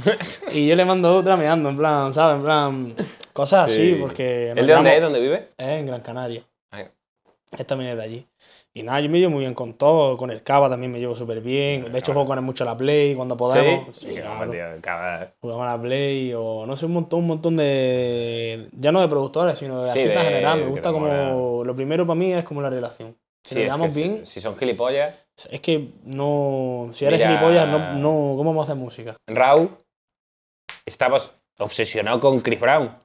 [0.52, 2.38] y yo le mando otra meando, en plan, ¿sabes?
[2.38, 2.96] En plan,
[3.34, 3.98] cosas así, Sí.
[4.02, 4.50] porque...
[4.56, 5.02] ¿El de dónde es?
[5.02, 5.50] ¿Dónde vive?
[5.58, 6.44] es en Gran Canaria.
[6.72, 6.86] Ahí.
[7.58, 8.28] Él también es de allí.
[8.74, 10.18] Y nada, yo me llevo muy bien con todo.
[10.18, 11.90] Con el Cava también me llevo súper bien.
[11.94, 13.96] De hecho, juego con él mucho a la Play cuando podemos.
[13.96, 14.52] Sí, Sí, claro.
[14.52, 14.64] tío,
[15.40, 18.68] Jugamos a la Play o no sé, un montón, un montón de.
[18.74, 20.60] Ya no de productores, sino de Sí, artistas en general.
[20.60, 21.08] Me gusta como.
[21.08, 21.64] mola.
[21.66, 23.16] Lo primero para mí es como la relación.
[23.46, 25.25] Si Sí, nos llevamos bien, Si son gilipollas.
[25.50, 26.90] Es que no.
[26.94, 28.38] Si eres Mira- gilipollas, no, no.
[28.38, 29.16] ¿Cómo vamos a hacer música?
[29.28, 29.76] Raúl
[30.86, 31.22] estaba
[31.60, 32.96] obsesionado con Chris Brown.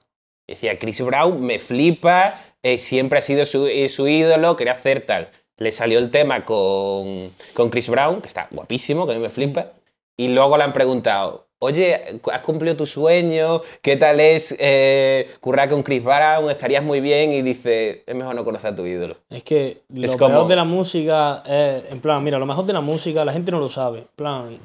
[0.46, 5.06] Decía, Chris Brown me flipa, eh, siempre ha sido su, eh, su ídolo, quería hacer
[5.06, 5.30] tal.
[5.56, 9.28] Le salió el tema con, con Chris Brown, que está guapísimo, que a mí me
[9.28, 9.72] flipa.
[10.16, 13.60] Y luego le han preguntado, oye, ¿has cumplido tu sueño?
[13.82, 16.50] ¿Qué tal es eh, currar con Chris Brown?
[16.50, 17.32] Estarías muy bien.
[17.32, 19.16] Y dice, es mejor no conocer a tu ídolo.
[19.28, 22.64] Es que lo Es peor como- de la música es, en plan, mira, lo mejor
[22.66, 24.00] de la música, la gente no lo sabe.
[24.00, 24.58] En plan,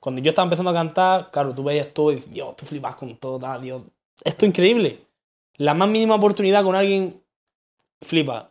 [0.00, 2.96] cuando yo estaba empezando a cantar, claro, tú veías todo y dices, Dios, tú flipas
[2.96, 3.82] con todo, Dios.
[4.24, 4.98] Esto es increíble.
[5.58, 7.20] La más mínima oportunidad con alguien
[8.00, 8.50] flipa.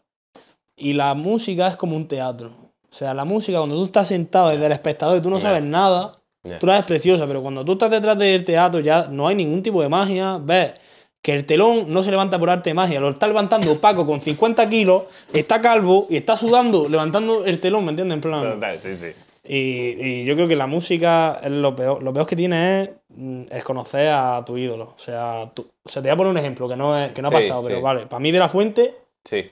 [0.78, 2.52] Y la música es como un teatro.
[2.90, 5.64] O sea, la música, cuando tú estás sentado desde el espectador y tú no sabes
[5.64, 6.58] nada, Ya.
[6.60, 9.62] tú la ves preciosa, pero cuando tú estás detrás del teatro ya no hay ningún
[9.62, 10.74] tipo de magia, ves
[11.22, 14.22] que el telón no se levanta por arte de magia, lo está levantando Paco con
[14.22, 18.16] 50 kilos, está calvo y está sudando levantando el telón, ¿me entiendes?
[18.16, 18.54] En plan.
[18.56, 19.08] Total, sí, sí.
[19.44, 22.02] Y, y yo creo que la música es lo peor.
[22.04, 24.94] Lo peor que tiene es, mm, es conocer a tu ídolo.
[24.96, 27.22] O sea, tú- o sea, te voy a poner un ejemplo que no, es, que
[27.24, 27.82] no ha Sí, pasado, pero sí.
[27.82, 28.06] vale.
[28.08, 29.46] Para mí, De La Fuente, Sí.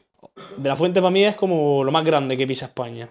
[0.57, 3.09] De La Fuente para mí es como lo más grande que pisa España.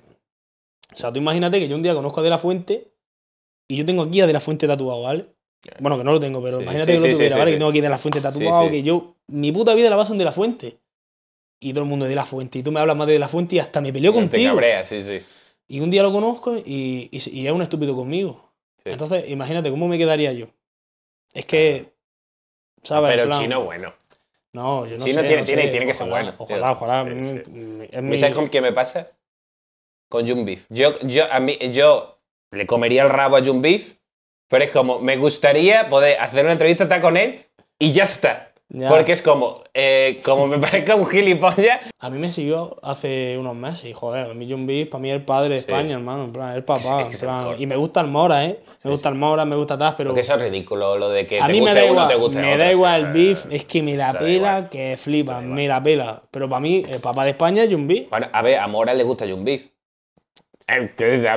[0.93, 2.89] O sea, tú imagínate que yo un día conozco a De La Fuente
[3.69, 5.25] y yo tengo aquí a De La Fuente tatuado, ¿vale?
[5.81, 7.51] Bueno, que no lo tengo, pero Sí, imagínate sí, que lo tuviera, ¿vale?
[7.53, 10.19] Que tengo aquí De La Fuente tatuado, que yo, mi puta vida la baso en
[10.19, 10.79] De La Fuente.
[11.61, 12.59] Y todo el mundo de La Fuente.
[12.61, 14.23] Y tú me hablas más de De La Fuente y hasta me peleo No te
[14.23, 14.51] contigo.
[14.55, 15.21] cabreas, sí, sí.
[15.67, 18.53] Y un día lo conozco y, y, y es un estúpido conmigo.
[18.85, 20.47] Entonces, imagínate cómo me quedaría yo.
[21.35, 21.93] Es que.
[22.83, 23.11] ¿Sabes?
[23.17, 23.93] Pero plan- chino bueno.
[24.53, 25.69] No, yo no Chino sé, tiene- no tiene- sé.
[25.71, 26.73] tiene que ser Ojalá, bueno, Ojalá, tío.
[26.87, 27.25] ojalá.
[27.25, 27.51] Sí, sí.
[27.51, 29.11] mm, es ¿Me mi- sabes con qué me pasa?
[30.09, 30.65] Con Jun Beef.
[30.71, 32.18] Yo, yo, a mí, yo
[32.51, 33.95] le comería el rabo a Jun Beef,
[34.49, 37.45] pero es como, me gustaría poder hacer una entrevista con él
[37.79, 38.45] y ya está.
[38.71, 38.91] Ya.
[38.91, 41.81] Porque es como, eh, como me parezca un gilipollas.
[42.01, 45.09] A mí me siguió hace unos meses y joder, a mí John Beef, para mí
[45.09, 45.67] es el padre de Sí.
[45.69, 47.09] España, hermano, en plan, el papá.
[47.09, 48.61] que en plan, y me gusta el Mora, ¿eh?
[48.85, 51.41] Me gusta el Mora, me gusta Taz, pero Porque eso es ridículo, lo de que
[51.41, 53.01] a te mí me guste da uno, igual, te guste me otro, da sí, igual
[53.01, 56.23] el eh, beef, es que me la pela, que flipa, me la pela.
[56.31, 58.11] Pero para mí, el papá de España es John Beef.
[58.11, 59.67] Bueno, a ver, a Mora le gusta Jun Beef.
[60.69, 61.29] Eh, que,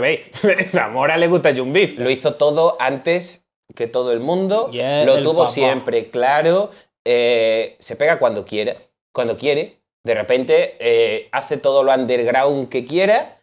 [0.80, 1.98] A Mora le gusta Jun Beef.
[1.98, 3.44] Lo hizo todo antes
[3.76, 4.70] que todo el mundo.
[4.72, 5.52] Y es lo el tuvo papá.
[5.52, 6.72] siempre claro.
[7.06, 8.76] eh, se pega cuando quiera.
[9.13, 9.78] Cuando quiere.
[10.04, 13.38] De repente eh, hace todo lo underground que quiera.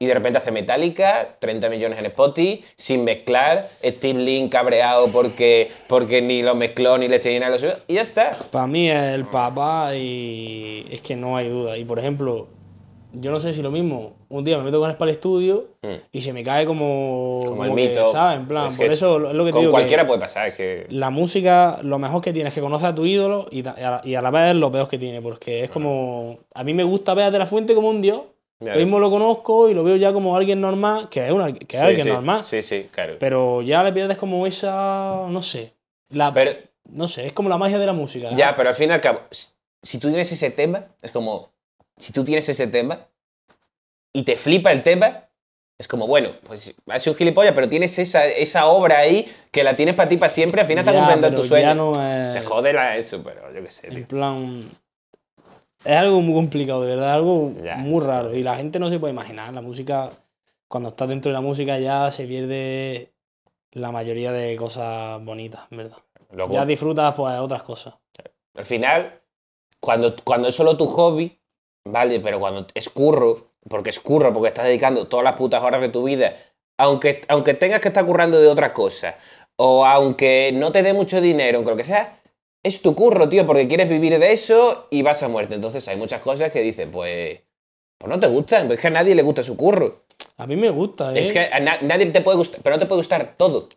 [0.00, 3.68] Y de repente hace Metallica, 30 millones en Spotify, sin mezclar.
[3.84, 7.74] Steve Link cabreado porque, porque ni lo mezcló ni le eché nada lo suyo.
[7.86, 8.36] Y ya está.
[8.50, 11.76] Para mí es el papá y es que no hay duda.
[11.78, 12.48] Y por ejemplo,
[13.12, 15.66] yo no sé si lo mismo, un día me meto con él para el estudio
[15.82, 15.94] Mm.
[16.12, 18.12] y se me cae como, Como el que, mito.
[18.12, 18.38] ¿sabes?
[18.38, 19.70] En plan, Es por que eso es lo que te Con digo.
[19.72, 20.46] que cualquiera puede pasar.
[20.46, 20.86] Es que.
[20.90, 24.14] La música, lo mejor que tiene es que conoces a tu ídolo y, a, y
[24.14, 26.38] a la vez lo peor que tiene, porque es como.
[26.54, 28.22] A mí me gusta ver a De La Fuente como un dios.
[28.60, 31.76] Yo mismo lo conozco y lo veo ya como alguien normal, que es, una, que
[31.76, 32.44] es Sí, alguien sí, normal.
[32.44, 33.16] Sí, sí, claro.
[33.18, 35.26] Pero ya le pierdes como esa.
[35.28, 35.72] No sé.
[36.10, 36.52] La, Pero,
[36.88, 38.28] no sé, es como la magia de la música.
[38.28, 38.34] ¿eh?
[38.36, 41.50] ya, pero al fin y al cabo, si tú tienes ese tema, es como,
[41.98, 43.06] si tú tienes ese tema
[44.12, 45.28] y te flipa el tema,
[45.78, 46.60] es como, bueno, pues
[46.98, 50.30] sido un gilipollas, pero tienes esa, esa obra ahí que la tienes para ti para
[50.30, 51.66] siempre, al final estás cumpliendo tu sueño.
[51.68, 54.06] ya no es- Te jode la- eso, pero yo qué sé, En tío.
[54.08, 54.70] plan.
[55.84, 58.06] Es algo muy complicado, de verdad, algo Ya, muy sí.
[58.06, 58.34] raro.
[58.36, 59.52] Y la gente no se puede imaginar.
[59.52, 60.12] La música,
[60.68, 63.12] cuando estás dentro de la música, ya se pierde
[63.72, 65.96] la mayoría de cosas bonitas, en verdad.
[66.30, 67.94] Luego, Ya disfrutas, pues, otras cosas.
[68.54, 69.20] al final,
[69.80, 71.40] cuando, cuando es solo tu hobby,
[71.84, 75.80] vale, pero cuando es curro, porque es curro, porque estás dedicando todas las putas horas
[75.80, 76.36] de tu vida,
[76.78, 79.16] aunque, aunque tengas que estar currando de otra cosa,
[79.56, 82.18] o aunque no te dé mucho dinero, aunque lo que sea,
[82.62, 85.54] es tu curro, tío, porque quieres vivir de eso y vas a muerte.
[85.54, 87.40] Entonces hay muchas cosas que dices, pues,
[87.98, 90.02] pues no te gustan, es que a nadie le gusta su curro.
[90.38, 91.20] A mí me gusta, ¿eh?
[91.20, 93.68] Es que a na- nadie te puede gustar, pero no te puede gustar todo.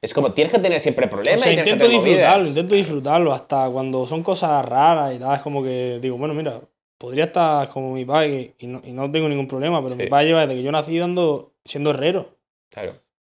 [0.00, 1.40] Es como, tienes que tener siempre O problemas.
[1.40, 5.34] sea, y intento disfrutarlo, intento disfrutarlo hasta cuando son cosas raras y tal.
[5.34, 6.60] Es como que digo, bueno, mira,
[6.98, 10.02] podría estar como mi padre y no, y no tengo ningún problema, pero Sí.
[10.02, 12.30] mi padre lleva desde que yo nací dando, siendo herrero.
[12.70, 12.94] Claro.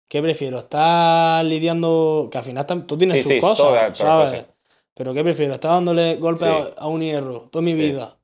[0.09, 0.59] ¿Qué prefiero?
[0.59, 2.27] ¿Estar lidiando?
[2.31, 4.45] Que al final tú tienes Sí, sus sí, cosas, ¿sabes?
[4.93, 5.53] Pero ¿qué prefiero?
[5.53, 8.15] ¿Estar dándole golpes a, un hierro toda mi vida?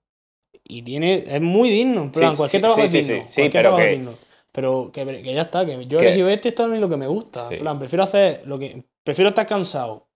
[0.64, 3.16] Y tiene, es muy digno, en plan, cualquier trabajo es digno.
[3.24, 4.12] cualquier pero trabajo que- es digno.
[4.52, 6.98] Pero que, que ya está, que yo he elegido esto y esto es lo que
[6.98, 7.48] me gusta.
[7.50, 8.84] En plan, prefiero hacer lo que.
[9.04, 10.08] Prefiero estar cansado.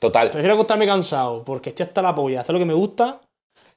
[0.00, 0.28] Total.
[0.30, 3.20] Prefiero acostarme cansado porque estoy hasta la polla, hacer lo que me gusta,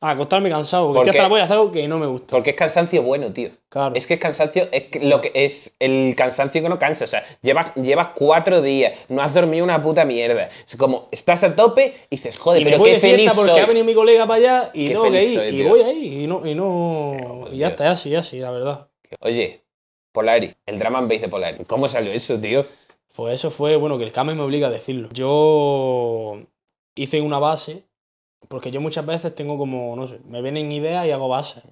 [0.09, 2.35] a acostarme cansado porque Porque- estoy hasta la polla, hacer algo que no me gusta.
[2.35, 3.49] Porque es cansancio bueno, tío.
[3.69, 3.95] Claro.
[3.95, 7.05] Es que es cansancio, es que lo que es el cansancio que no cansa.
[7.05, 10.49] O sea, llevas, llevas cuatro días, no has dormido una puta mierda.
[10.67, 13.59] Es como, estás a tope y dices, joder, y pero qué feliz porque soy.
[13.61, 15.39] ha venido mi colega para allá y Qué tengo que feliz ir.
[15.39, 15.69] soy, y tío.
[15.69, 16.45] voy ahí y no.
[16.47, 17.75] Y, no, y ya tío.
[17.75, 18.87] está, así, así, la verdad.
[19.21, 19.61] Oye,
[20.11, 21.63] Polari, el drama and bass de Polari.
[21.65, 22.65] ¿Cómo salió eso, tío?
[23.15, 25.09] Pues eso fue, bueno, que el Kame me obliga a decirlo.
[25.13, 26.39] Yo
[26.95, 27.83] hice una base,
[28.47, 31.63] porque yo muchas veces tengo como, no sé, me vienen ideas y hago bases.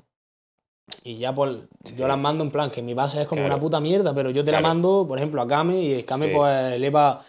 [1.04, 1.58] Y ya pues
[1.96, 3.56] yo las mando en plan que mi base es como Claro.
[3.56, 4.74] una puta mierda, pero yo te la Claro.
[4.74, 6.32] mando, por ejemplo, a Kame y el Kame Sí.
[6.36, 7.24] pues eleva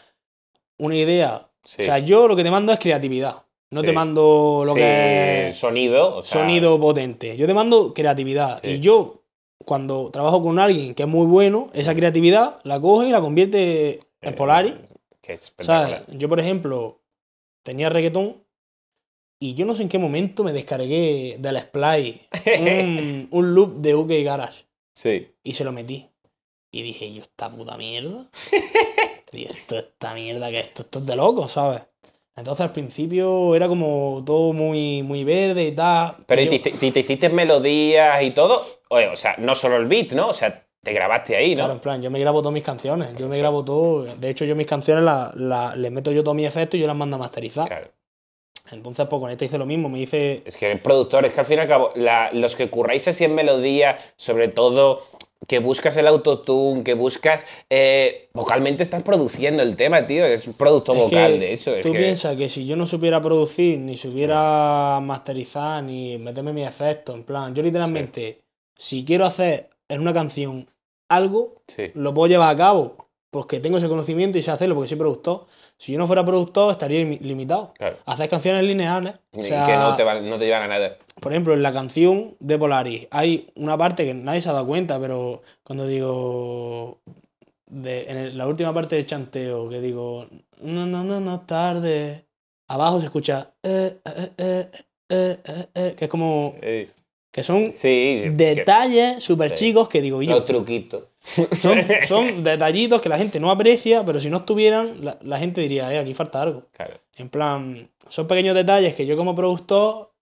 [0.79, 1.49] una idea.
[1.65, 1.83] Sí.
[1.83, 3.45] O sea, yo lo que te mando es creatividad.
[3.71, 3.87] No Sí.
[3.87, 6.17] te mando lo Sí, que es sonido.
[6.17, 7.37] o sea, sonido potente.
[7.37, 8.61] Yo te mando creatividad.
[8.63, 8.71] Sí.
[8.73, 9.23] Y yo,
[9.65, 14.01] cuando trabajo con alguien que es muy bueno, esa creatividad la coge y la convierte
[14.21, 14.77] en eh, Polari.
[15.23, 15.53] Que es.
[16.09, 17.01] Yo, por ejemplo,
[17.63, 18.44] tenía reggaetón
[19.51, 22.21] y yo no sé en qué momento me descargué del Splay
[22.61, 25.29] un, un loop de UK Garage Sí.
[25.43, 26.09] y se lo metí.
[26.73, 28.27] Y dije, ¿yo esta puta mierda?
[29.33, 31.83] Digo, esto esta mierda que esto, esto es de loco, ¿sabes?
[32.37, 36.17] Entonces al principio era como todo muy, muy verde y tal.
[36.27, 38.61] Pero y ¿y yo- te, te- te hiciste melodías y todo?
[38.91, 40.29] Oye, o sea, no solo el beat, ¿no?
[40.31, 41.59] O sea, te grabaste ahí, ¿no?
[41.63, 43.11] Claro, en plan, yo me grabo todas mis canciones.
[43.17, 44.05] Yo me grabo todo.
[44.17, 46.87] De hecho, yo mis canciones la- la- les meto yo todos mis efectos y yo
[46.89, 47.69] las mando a masterizar.
[47.69, 47.89] Claro.
[48.71, 49.89] Entonces, pues con esta hice lo mismo.
[49.89, 52.57] Me hice Es que el productor, es que al fin y al cabo, la- los
[52.57, 55.01] que curráis así en melodía, sobre todo
[55.47, 57.45] que buscas el autotune, que buscas.
[57.69, 60.25] eh, vocalmente estás produciendo el tema, tío.
[60.25, 61.75] Es un producto Es vocal de eso.
[61.75, 66.55] Es Tú que- piensas que si yo no supiera producir, ni supiera masterizar, ni meterme
[66.55, 68.41] mis efectos, en plan, yo literalmente,
[68.77, 70.71] si quiero hacer en una canción
[71.11, 71.91] algo, Sí.
[71.93, 72.97] lo puedo llevar a cabo,
[73.31, 75.45] porque tengo ese conocimiento y sé hacerlo, porque soy productor.
[75.77, 77.73] Si yo no fuera productor, estaría imi- limitado.
[77.77, 77.97] Claro.
[78.07, 79.15] a Hacer canciones lineales.
[79.33, 80.97] O Y sea, que no te, van- no te llevan a nada.
[81.21, 84.67] por ejemplo, en la canción de Polaris hay una parte que nadie se ha dado
[84.67, 86.99] cuenta, pero cuando digo.
[87.67, 90.27] de- en el- la última parte del chanteo, que digo.
[90.61, 92.25] No, no, no, no, tarde.
[92.69, 93.51] Abajo se escucha.
[93.63, 93.99] eh,
[94.39, 94.69] eh,
[95.75, 96.55] eh, que es como.
[97.35, 99.67] Que son sí, detalles súper Sí.
[99.67, 100.31] chicos que digo yo.
[100.37, 101.09] los truquitos.
[101.21, 101.49] Son,
[102.07, 105.93] son detallitos que la gente no aprecia, pero si no estuvieran, la, la gente diría,
[105.93, 106.69] eh, aquí falta algo.
[106.71, 106.95] Claro.
[107.17, 110.13] En plan, son pequeños detalles que yo como productor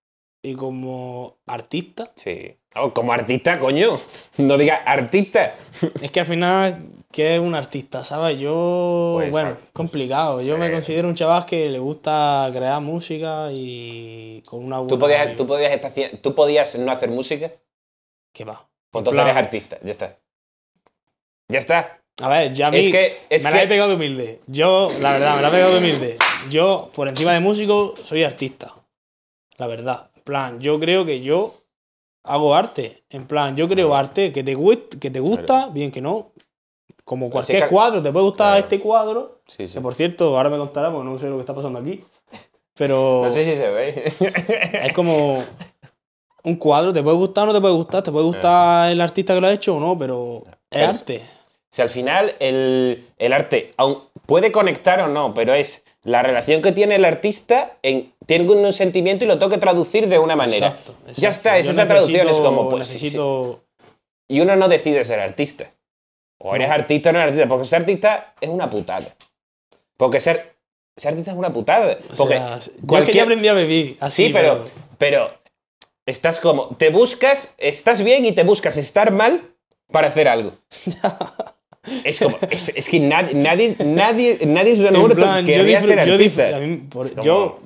[0.42, 2.56] y como artista, Sí.
[2.74, 3.98] Oh, como artista, coño.
[4.38, 5.54] No digas artista.
[6.00, 8.02] es que al final, ¿qué es un artista?
[8.02, 8.38] ¿Sabes?
[8.38, 10.40] Yo, Pues, bueno, complicado.
[10.40, 10.60] Yo sí.
[10.60, 14.88] me considero un chaval que le gusta crear música y con una buena...
[14.88, 17.52] ¿Tú podías, tú, podías estar ¿Tú podías no hacer música?
[18.32, 18.54] ¿Qué va?
[18.54, 19.78] Pues En entonces plan, eres artista.
[19.82, 20.18] Ya está.
[21.48, 21.98] Ya está.
[22.22, 24.40] A ver, ya a mí Es que- es me que- la he pegado de humilde.
[24.46, 26.16] Yo, la verdad, me la he pegado de humilde.
[26.50, 28.72] Yo, por encima de músico, soy artista.
[29.58, 30.10] La verdad.
[30.16, 31.54] En plan, yo creo que yo
[32.24, 33.02] hago arte.
[33.10, 34.56] En plan, yo creo arte que te,
[35.00, 36.32] que te gusta, bien que no.
[37.04, 38.60] Como cualquier que- cuadro, te puede gustar Claro.
[38.62, 39.40] este cuadro.
[39.48, 39.74] Sí, sí.
[39.74, 42.04] Que por cierto, ahora me contará porque no sé lo que está pasando aquí.
[42.74, 44.12] Pero No sé si se ve.
[44.86, 45.42] es como
[46.44, 48.02] un cuadro, te puede gustar o no te puede gustar.
[48.02, 51.22] Te puede gustar el artista que lo ha hecho o no, pero es arte.
[51.70, 56.62] Si al final el, el arte aun puede conectar o no, pero es la relación
[56.62, 60.34] que tiene el artista, en, tiene un sentimiento y lo tengo que traducir de una
[60.36, 60.68] manera.
[60.68, 62.28] Exacto, Ya está, es Yo esa traducción.
[62.28, 63.04] Es como, pues, sí, sí.
[63.04, 63.62] necesito
[64.28, 65.70] Y uno no decide ser artista.
[66.38, 66.74] O eres No.
[66.74, 67.48] artista o no eres artista.
[67.48, 69.14] Porque ser artista es una putada.
[69.96, 70.56] Porque ser,
[70.96, 71.96] ser artista es una putada.
[72.12, 73.96] O Porque sea, yo es que cualquier- aprendí a vivir.
[74.00, 74.64] Así, Sí, pero,
[74.98, 75.30] pero
[76.04, 79.54] estás como, te buscas, estás bien y te buscas estar mal
[79.92, 80.54] para hacer algo.
[82.04, 85.88] es como, es, es que nadie, nadie, nadie, nadie En lo plan, yo, querría ser
[86.04, 87.60] disfruto, yo, disfruto- mí, por- Es como- yo,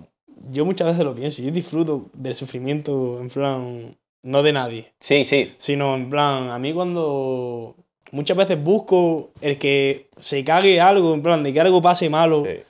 [0.50, 1.42] yo muchas veces lo pienso.
[1.42, 5.52] Yo disfruto del sufrimiento, en plan, no de nadie, Sí, sí.
[5.58, 7.74] sino en plan, a mí cuando
[8.12, 12.44] muchas veces busco el que se cague algo, en plan, de que algo pase malo
[12.46, 12.60] sí.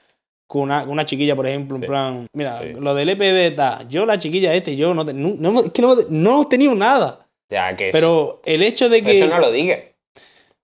[0.47, 1.87] con una, con una chiquilla, por ejemplo, en Sí.
[1.87, 2.73] plan, mira, Sí.
[2.81, 5.83] lo del EPD tal, yo la chiquilla este, yo no, te- no, no es que
[5.83, 9.13] no, no hemos tenido nada, Ya, que es- pero el hecho de que...
[9.13, 9.79] eso no lo digas.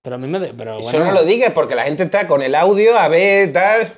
[0.03, 0.39] Pero a mí me...
[0.41, 3.09] de- Pero Eso bueno, no lo digas porque la gente está con el audio a
[3.09, 3.89] ver tal.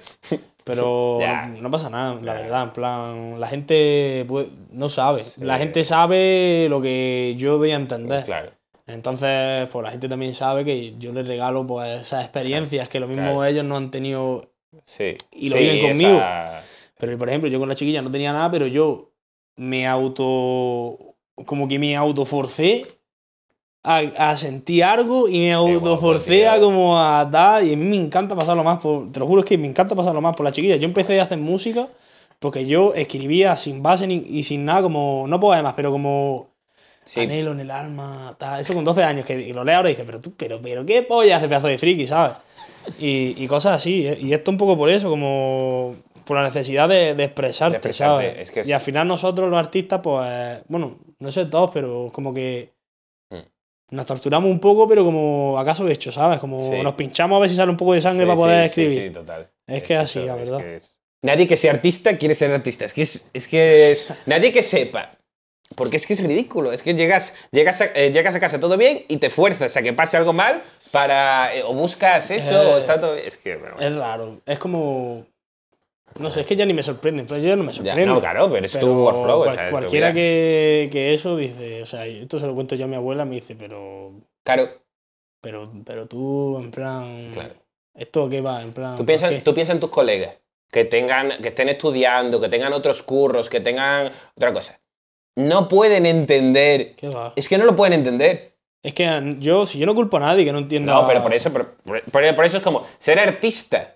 [0.64, 2.62] Pero no, no pasa nada, la verdad.
[2.64, 5.22] En plan, la gente pues, no sabe.
[5.24, 5.40] Sí.
[5.42, 8.24] La gente sabe lo que yo doy a entender.
[8.24, 8.50] Claro.
[8.86, 13.08] Entonces, pues la gente también sabe que yo les regalo pues esas experiencias que lo
[13.08, 13.44] mismo Claro.
[13.46, 14.50] ellos no han tenido.
[14.84, 15.16] Sí.
[15.32, 16.16] Y lo Sí, viven conmigo.
[16.18, 16.62] esa-
[16.98, 19.10] Pero, por ejemplo, yo con la chiquilla no tenía nada, pero yo
[19.56, 20.98] me auto.
[21.46, 22.93] como que me autoforcé
[23.84, 23.98] a,
[24.30, 26.62] a sentir algo y me guapo, autoforcé a tío.
[26.64, 27.62] como a dar.
[27.62, 29.12] Y a mí me encanta pasarlo más por.
[29.12, 30.76] Te lo juro es que me encanta pasarlo más por la chiquilla.
[30.76, 31.88] Yo empecé a hacer música
[32.38, 35.26] porque yo escribía sin base ni- y sin nada, como.
[35.28, 36.48] no poemas, pero como.
[37.04, 37.20] Sí.
[37.20, 38.60] Anhelo en el alma, tal.
[38.60, 40.86] Eso con 12 años, que y lo leo ahora y dice, pero tú, pero, pero
[40.86, 42.36] qué polla hace pedazo de friki, ¿sabes?
[42.98, 44.06] Y, y cosas así.
[44.20, 45.94] Y esto un poco por eso, como
[46.24, 48.42] por la necesidad de, de expresarte, De expresarte, ¿sabes?
[48.48, 52.08] es que es- Y al final nosotros los artistas, pues, bueno, no sé todos, pero
[52.12, 52.72] como que.
[53.90, 56.38] Nos torturamos un poco, pero como acaso hecho, ¿sabes?
[56.38, 56.82] Como Sí.
[56.82, 59.02] nos pinchamos a ver si sale un poco de sangre Sí, para poder sí, escribir.
[59.08, 59.50] Sí, total.
[59.66, 60.64] Es que así, eso, la es verdad.
[60.64, 60.90] que es-
[61.22, 62.84] Nadie que sea artista quiere ser artista.
[62.84, 65.12] Es que es, es que es- nadie que sepa.
[65.74, 66.70] Porque es que es ridículo.
[66.72, 69.82] Es que llegas, llegas, a, eh, llegas a casa todo bien y te fuerzas a
[69.82, 71.54] que pase algo mal para.
[71.56, 73.14] eh, o buscas eso, Eh, o está todo.
[73.16, 73.56] Es que.
[73.56, 74.40] bueno, Es raro.
[74.44, 75.24] Es como.
[76.18, 77.22] No sé, es que ya ni me sorprende.
[77.22, 78.06] en plan, Yo ya no me ya, sorprende.
[78.06, 79.40] no, claro, pero es tu Pero workflow.
[79.40, 80.14] o cual- sea, es tu cualquiera vida.
[80.14, 83.34] que, que eso dice, o sea, esto se lo cuento yo a mi abuela, me
[83.36, 84.12] dice, pero,
[84.44, 84.68] Claro,
[85.40, 87.54] pero, pero tú, en plan, Claro.
[87.94, 88.62] ¿esto qué va?
[88.62, 90.36] En plan, tú ¿por piensas tú piensa en tus colegas
[90.70, 94.80] que, tengan, que estén estudiando, que tengan otros curros, que tengan otra cosa.
[95.36, 96.94] No pueden entender.
[96.94, 97.32] ¿Qué va?
[97.34, 98.54] Es que no lo pueden entender.
[98.84, 100.92] Es que yo, si yo no culpo a nadie que no entienda.
[100.92, 102.02] No, pero por eso, por- por-
[102.36, 103.93] por eso es como ser artista.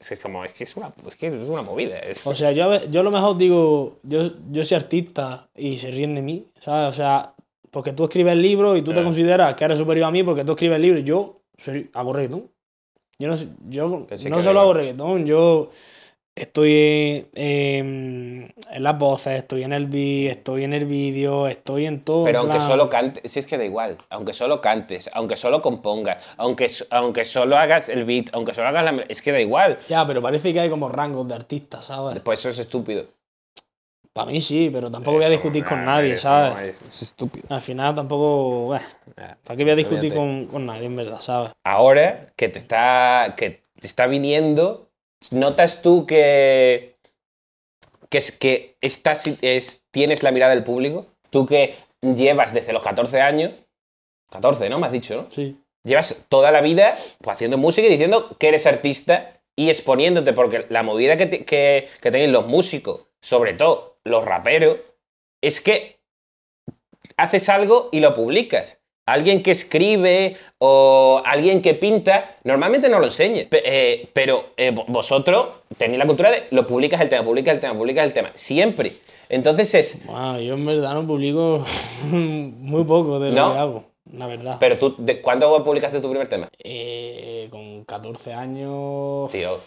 [0.00, 1.98] Es que es como, es que es una, es que es una movida.
[1.98, 5.90] es- O sea, yo, yo a lo mejor digo, yo, yo soy artista y se
[5.90, 6.88] ríen de mí, ¿sabes?
[6.88, 7.34] O sea,
[7.70, 10.42] porque tú escribes el libro y tú te consideras que eres superior a mí porque
[10.44, 12.50] tú escribes el libro y yo soy, hago reggaetón.
[13.18, 13.36] Yo no,
[13.68, 15.70] yo Pensé no solo era hago reggaetón, yo
[16.34, 22.00] estoy en, en las voces, estoy en el beat, estoy en el vídeo, estoy en
[22.02, 22.24] todo.
[22.24, 25.60] pero aunque plan- solo cantes, si es que da igual, aunque solo cantes, aunque solo
[25.60, 29.02] compongas, aunque, aunque solo hagas el beat, aunque solo hagas la...
[29.08, 29.78] Es que da igual.
[29.88, 32.20] Ya, pero parece que hay como rangos de artistas, ¿sabes?
[32.20, 33.04] Pues eso es estúpido.
[34.12, 36.52] Para mí sí, pero tampoco voy a discutir con nadie, ¿sabes?
[36.54, 37.46] no es- es estúpido.
[37.48, 38.66] Al final tampoco...
[38.66, 38.84] bueno.
[39.44, 41.52] ¿Para qué voy a discutir con nadie, en verdad, ¿sabes?
[41.64, 44.89] Ahora que te está, que te está viniendo,
[45.30, 46.96] ¿notas tú que,
[48.08, 51.06] que, es, que estás, es, tienes la mirada del público?
[51.30, 53.52] Tú que llevas desde los 14 años,
[54.30, 54.78] 14, ¿no?
[54.78, 55.30] Me has dicho, ¿no?
[55.30, 55.56] Sí.
[55.84, 60.66] Llevas toda la vida pues, haciendo música y diciendo que eres artista y exponiéndote, porque
[60.68, 64.78] la movida que, te- que, que tenéis los músicos, sobre todo los raperos,
[65.42, 66.00] es que
[67.16, 68.80] haces algo y lo publicas.
[69.06, 73.44] Alguien que escribe o alguien que pinta, normalmente no lo enseña.
[73.48, 75.46] Pe- eh, pero eh, vo- vosotros
[75.78, 78.30] tenéis la cultura de lo publicas el tema, publicas el tema, publicas el tema.
[78.34, 78.92] Siempre.
[79.28, 80.06] Entonces es.
[80.06, 81.64] Wow, yo en verdad no publico
[82.10, 83.52] muy poco de lo ¿No?
[83.52, 84.56] que hago, la verdad.
[84.60, 86.48] Pero tú, de- ¿cuándo publicaste tu primer tema?
[86.62, 89.58] Eh, con 14 años, Tío.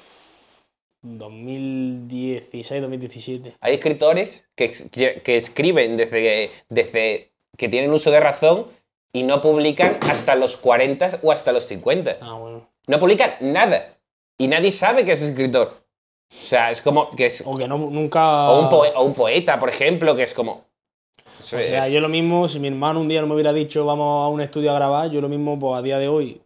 [1.01, 3.55] 2016, 2017.
[3.59, 8.67] Hay escritores que, que- que escriben desde, desde que tienen uso de razón
[9.13, 12.17] y no publican hasta los 40 o hasta los 50.
[12.19, 12.67] Ah, bueno.
[12.87, 13.97] No publican nada.
[14.37, 15.83] Y nadie sabe que es escritor.
[16.31, 17.43] O sea, es como que es.
[17.45, 18.49] O que no, nunca...
[18.49, 20.65] O un, o un poeta, por ejemplo, que es como.
[21.39, 24.25] O sea, yo lo mismo, si mi hermano un día no me hubiera dicho vamos
[24.25, 26.41] a un estudio a grabar, yo lo mismo, pues a día de hoy,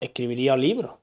[0.00, 0.98] escribiría un libro.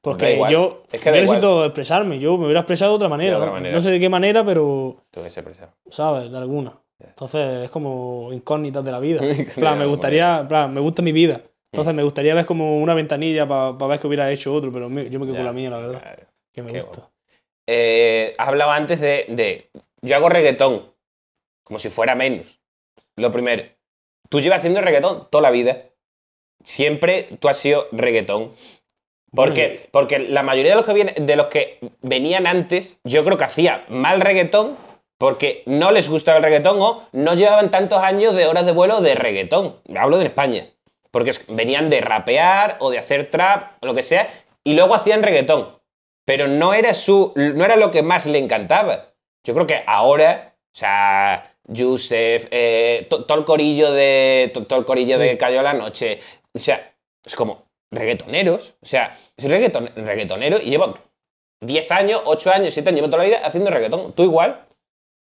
[0.00, 1.36] Porque yo, Es que yo da igual.
[1.36, 3.36] necesito expresarme, yo me hubiera expresado de otra manera.
[3.36, 3.52] otra ¿no?
[3.54, 3.74] manera.
[3.74, 5.74] No sé de qué manera, pero, Tú que se presa.
[5.88, 6.30] ¿sabes?
[6.30, 6.80] De alguna.
[7.08, 9.20] Entonces es como incógnitas de la vida.
[9.56, 11.40] Plan, me gustaría, plan, me gusta mi vida.
[11.72, 15.08] Entonces me gustaría ver como una ventanilla para ver que hubiera hecho otro, pero me-
[15.08, 16.00] yo me quedo con la mía, la verdad.
[16.02, 16.22] claro.
[16.52, 17.08] Que me Qué gusta.
[17.68, 19.70] Eh, has hablado antes de, de-
[20.02, 20.90] Yo hago reggaetón.
[21.62, 22.60] Como si fuera menos.
[23.16, 23.62] Lo primero.
[24.28, 25.82] Tú llevas haciendo reggaetón toda la vida.
[26.64, 28.52] Siempre tú has sido reggaetón.
[29.32, 33.24] Porque, Bueno, porque la mayoría de los, que viene- de los que venían antes, yo
[33.24, 34.76] creo que hacía mal reggaetón
[35.20, 39.02] porque no les gustaba el reggaetón o no llevaban tantos años de horas de vuelo
[39.02, 39.76] de reggaetón.
[39.94, 40.66] Hablo de España.
[41.10, 44.30] Porque venían de rapear o de hacer trap o lo que sea
[44.64, 45.78] y luego hacían reggaetón.
[46.24, 49.10] Pero no era, su, no era lo que más le encantaba.
[49.44, 54.50] Yo creo que ahora, o sea, Yusef, eh, to- todo el corillo de.
[54.54, 56.20] to- todo el corillo de Cayó la Noche.
[56.54, 56.94] O sea,
[57.26, 58.74] es como reggaetoneros.
[58.80, 60.96] O sea, es reggaeton- reggaetonero y llevo
[61.60, 64.14] 10 años, 8 años, 7 años, llevo toda la vida haciendo reggaetón.
[64.14, 64.64] ¿Tú igual?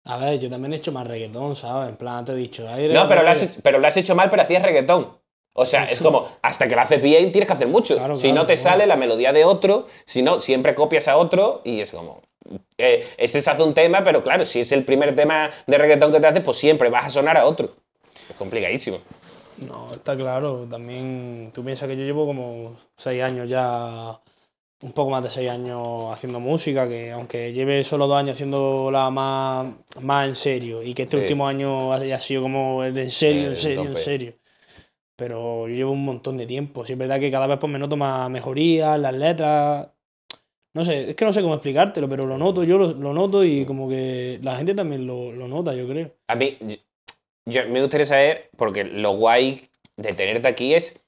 [0.06, 1.90] A ver, yo también he hecho más reggaetón, ¿sabes?
[1.90, 2.68] En plan, te he dicho.
[2.68, 5.18] hay No, pero lo, has, hecho- pero lo has hecho mal, pero hacías reggaetón.
[5.54, 7.96] O sea, es como, hasta que lo haces bien, tienes que hacer mucho.
[7.98, 8.70] Claro, si claro, no te claro.
[8.70, 12.22] sale la melodía de otro, si no, siempre copias a otro y es como.
[12.78, 16.12] eh, este se hace un tema, pero claro, si es el primer tema de reggaetón
[16.14, 17.76] que te haces, pues siempre vas a sonar a otro.
[18.30, 19.00] Es complicadísimo.
[19.58, 20.66] No, está claro.
[20.70, 24.18] También tú piensas que yo llevo como seis años ya,
[24.82, 29.10] un poco más de seis años haciendo música, que aunque lleve solo dos años haciéndola
[29.10, 29.68] más,
[30.02, 31.22] más en serio y que este Sí.
[31.22, 34.34] último año haya sido como el en serio, El en serio, en serio.
[35.18, 36.86] Pero yo llevo un montón de tiempo.
[36.86, 39.90] Sí es verdad que cada vez pues, me noto más mejorías, las letras.
[40.74, 43.44] No sé, es que no sé cómo explicártelo, pero lo noto, yo lo, lo noto
[43.44, 46.14] y como que la gente también lo, lo nota, yo creo.
[46.28, 46.58] A mí,
[47.46, 51.02] yo- me gustaría saber, porque lo guay de tenerte aquí es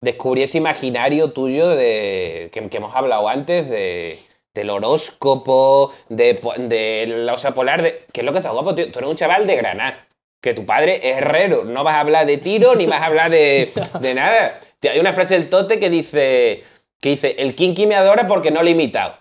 [0.00, 4.18] descubrir ese imaginario tuyo de que, que hemos hablado antes, de,
[4.54, 8.90] del horóscopo, de, la osa polar, de, que es lo que está guapo, tío.
[8.90, 10.06] Tú eres un chaval de Granada,
[10.40, 13.30] que tu padre es herrero, no vas a hablar de tiro ni vas a hablar
[13.30, 14.58] de, de nada.
[14.80, 16.64] Tío, hay una frase del Tote que dice,
[17.00, 19.16] que dice, el Kinky me adora porque no le he imitado.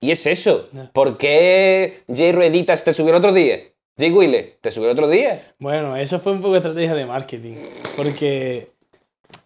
[0.00, 0.68] Y es eso.
[0.92, 3.58] ¿Por qué Jay Rueditas te subió el otro día?
[3.98, 5.54] Jay Wheeler, ¿te subió el otro día?
[5.58, 7.56] Bueno, eso fue un poco estrategia de marketing.
[7.96, 8.68] Porque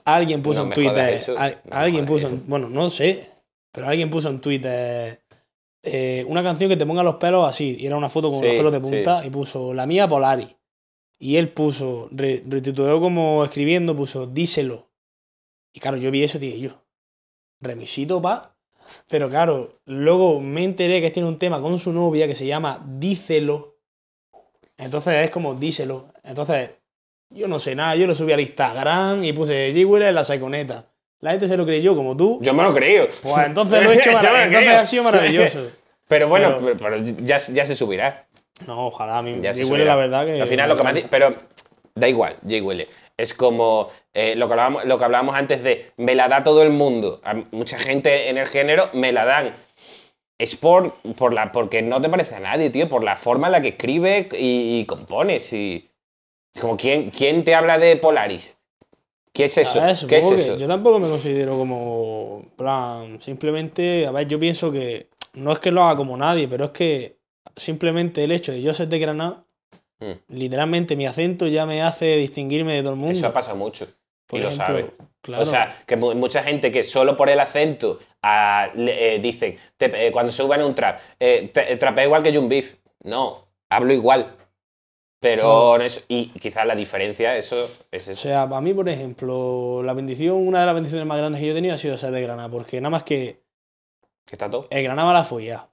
[0.04, 1.08] alguien puso No en Twitter.
[1.14, 2.28] eso, al- no me alguien puso.
[2.28, 3.30] en- bueno, no sé.
[3.72, 5.20] Pero alguien puso en Twitter.
[5.84, 7.76] eh, una canción que te ponga los pelos así.
[7.80, 8.84] Y era una foto con Sí, los pelos de sí.
[8.88, 9.26] punta.
[9.26, 10.56] Y puso la mía Polari.
[11.18, 12.08] Y él puso.
[12.12, 14.90] Re, retituleó como escribiendo, puso díselo.
[15.72, 16.84] Y claro, yo vi eso y dije yo.
[17.60, 18.56] Remisito, pa.
[19.08, 22.84] Pero claro, luego me enteré que tiene un tema con su novia que se llama
[22.98, 23.78] Dícelo.
[24.76, 26.12] Entonces es como díselo.
[26.22, 26.70] Entonces,
[27.34, 29.86] yo no sé nada, yo lo subí al Instagram y puse G.
[29.86, 30.86] Wheeler en la saconeta.
[31.20, 32.38] La gente se lo creyó como tú.
[32.42, 33.08] Yo me lo creo.
[33.22, 34.10] Pues entonces lo he hecho.
[34.42, 35.70] Entonces ha sido maravilloso.
[36.08, 38.26] Pero bueno, Pero- ya, ya se subirá.
[38.66, 39.68] No, ojalá a mí Ya G.
[39.68, 40.40] Wheeler la verdad que.
[40.40, 41.34] Al final lo que me pero
[41.94, 42.88] da igual, Jay Wheeler.
[43.16, 46.62] Es como eh, lo, que hablábamos, lo que hablábamos antes de me la da todo
[46.62, 47.20] el mundo.
[47.24, 49.54] A mucha gente en el género me la dan.
[50.38, 53.52] Es por, por la, porque no te parece a nadie, tío, por la forma en
[53.52, 55.52] la que escribe y, y compones.
[55.52, 55.91] Y,
[56.60, 58.56] como ¿quién, ¿quién te habla de Polaris?
[59.32, 59.80] ¿Qué es eso?
[59.80, 60.56] A ver, ¿Qué es eso?
[60.58, 62.44] Yo tampoco me considero como.
[62.56, 64.06] plan, simplemente.
[64.06, 65.08] A ver, yo pienso que.
[65.34, 67.16] No es que lo haga como nadie, pero es que
[67.56, 69.44] simplemente el hecho de yo ser de Granada,
[70.00, 70.34] Mm.
[70.34, 73.16] literalmente mi acento ya me hace distinguirme de todo el mundo.
[73.16, 73.86] Eso pasa mucho.
[74.26, 74.92] Por y lo saben.
[75.20, 75.44] Claro.
[75.44, 79.56] O sea, que mu- mucha gente que solo por el acento ah, le- eh, dicen,
[79.76, 82.74] te- eh, cuando suben a un trap, eh, te- eh, trapea igual que Jun Beef.
[83.04, 84.34] No, hablo igual.
[85.22, 88.20] Pero no es- y quizás la diferencia, eso es O eso.
[88.22, 91.52] sea, para mí, por ejemplo, la bendición, una de las bendiciones más grandes que yo
[91.52, 93.40] he tenido ha sido ser de Granada, porque nada más que
[94.30, 94.66] está todo.
[94.70, 95.68] el Granada la folla,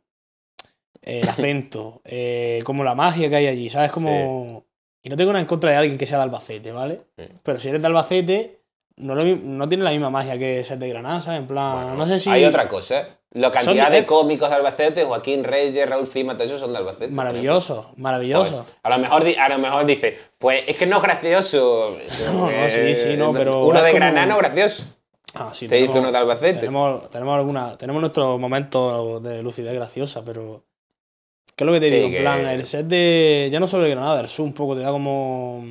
[1.01, 3.91] el acento, eh, como la magia que hay allí, ¿sabes?
[3.91, 4.65] Como...
[5.01, 7.01] Y no tengo nada en contra de alguien que sea de Albacete, ¿vale?
[7.17, 7.23] Sí.
[7.41, 8.58] Pero si eres de Albacete,
[8.99, 11.39] no, lo no tiene la misma magia que ser de Granada, ¿sabes?
[11.39, 12.29] En plan, Bueno, no sé si...
[12.29, 13.07] Hay otra cosa.
[13.31, 16.71] La Son cantidad de- de cómicos de Albacete, Joaquín Reyes, Raúl Cima, todos esos son
[16.73, 17.09] de Albacete.
[17.09, 18.65] Maravilloso, maravilloso.
[18.83, 21.95] A lo mejor, a lo mejor dice, pues es que no es gracioso.
[22.33, 24.85] No, no, sí, sí, no, pero Uno de como- Granada no gracioso.
[25.35, 26.59] Ah, sí, Te dice tenemos- uno de Albacete.
[26.59, 30.63] Tenemos, tenemos, alguna, tenemos nuestros momentos de lucidez graciosa, pero.
[31.55, 32.07] ¿Qué es lo que te Sí, digo?
[32.07, 33.49] En que- plan, el set de.
[33.51, 35.63] Ya no solo de Granada, del sur un poco, te da como.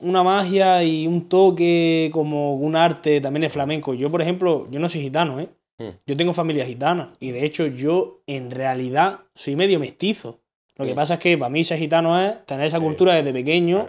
[0.00, 3.92] Una magia y un toque, como un arte también de flamenco.
[3.94, 5.48] Yo, por ejemplo, yo no soy gitano, ¿eh?
[5.78, 5.88] Mm.
[6.06, 7.12] Yo tengo familia gitana.
[7.20, 10.40] Y de hecho, yo en realidad soy medio mestizo.
[10.76, 10.96] Lo que Mm.
[10.96, 13.88] pasa es que para mí ser gitano es tener esa cultura desde pequeño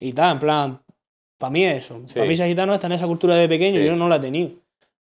[0.00, 0.80] y tal, en plan,
[1.38, 2.02] para mí es eso.
[2.06, 2.14] Sí.
[2.14, 3.86] Para mí ser gitano es tener esa cultura de pequeño Sí.
[3.86, 4.50] yo no la he tenido.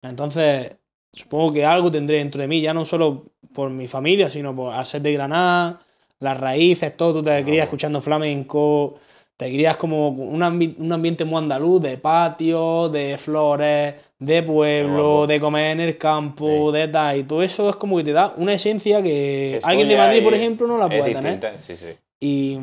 [0.04, 0.74] Entonces,
[1.12, 4.86] supongo que algo tendré dentro de mí, ya no solo por mi familia, sino por
[4.86, 5.82] ser de Granada,
[6.20, 7.14] las raíces, todo.
[7.14, 7.64] Tú te crías Vamos.
[7.64, 8.96] escuchando flamenco,
[9.38, 15.28] te crías como un, ambi- un ambiente muy andaluz, de patio, de flores, de pueblo,
[15.28, 17.18] de comer en el campo, de tal.
[17.18, 20.34] Y todo eso es como que te da una esencia que, alguien de Madrid, por
[20.34, 21.60] ejemplo, no la puede tener.
[21.60, 21.88] sí, sí.
[22.20, 22.58] Y,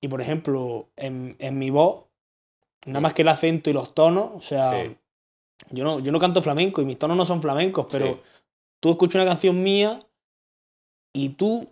[0.00, 2.04] y, por ejemplo, en, en mi voz,
[2.86, 3.02] nada Mm.
[3.02, 4.70] más que el acento y los tonos, o sea,
[5.70, 8.20] yo, no, yo no canto flamenco y mis tonos no son flamencos, pero
[8.78, 9.98] tú escuchas una canción mía
[11.12, 11.66] y tú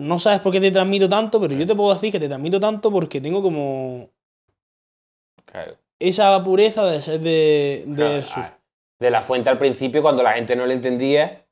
[0.00, 2.58] no sabes por qué te transmito tanto, pero yo te puedo decir que te transmito
[2.58, 4.08] tanto porque tengo como
[5.44, 5.76] Claro.
[5.98, 8.42] esa pureza de ser de, del Claro, sur.
[8.44, 8.56] ah,
[8.98, 11.44] De la fuente al principio, cuando la gente no le entendía,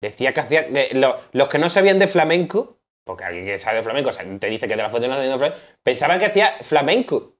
[0.00, 0.62] decía que hacía.
[0.62, 4.12] de- lo- los que no sabían de flamenco porque alguien que sabe de flamenco o
[4.12, 7.32] sea, te dice que de la fuente no hace flamenco, pensaban que hacía flamenco.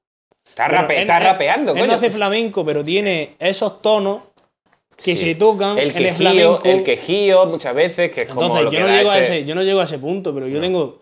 [0.45, 1.93] Está, Bueno, rape- él- está rapeando, Él coño.
[1.93, 4.23] no hace flamenco, pero tiene esos tonos
[5.03, 5.27] que Sí.
[5.29, 6.61] se tocan el en el quejío, flamenco.
[6.65, 9.19] el quejío muchas veces, que es como Entonces, lo yo que no, da llego a
[9.19, 10.61] ese- yo no llego a ese punto, pero yo No.
[10.61, 11.01] tengo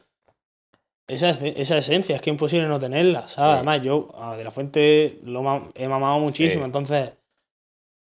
[1.08, 3.34] esa, esa esencia, es que es imposible no tenerla, ¿sabes?
[3.52, 3.56] Sí.
[3.56, 6.66] Además, yo de la fuente lo he mamado muchísimo, Sí.
[6.66, 7.10] entonces,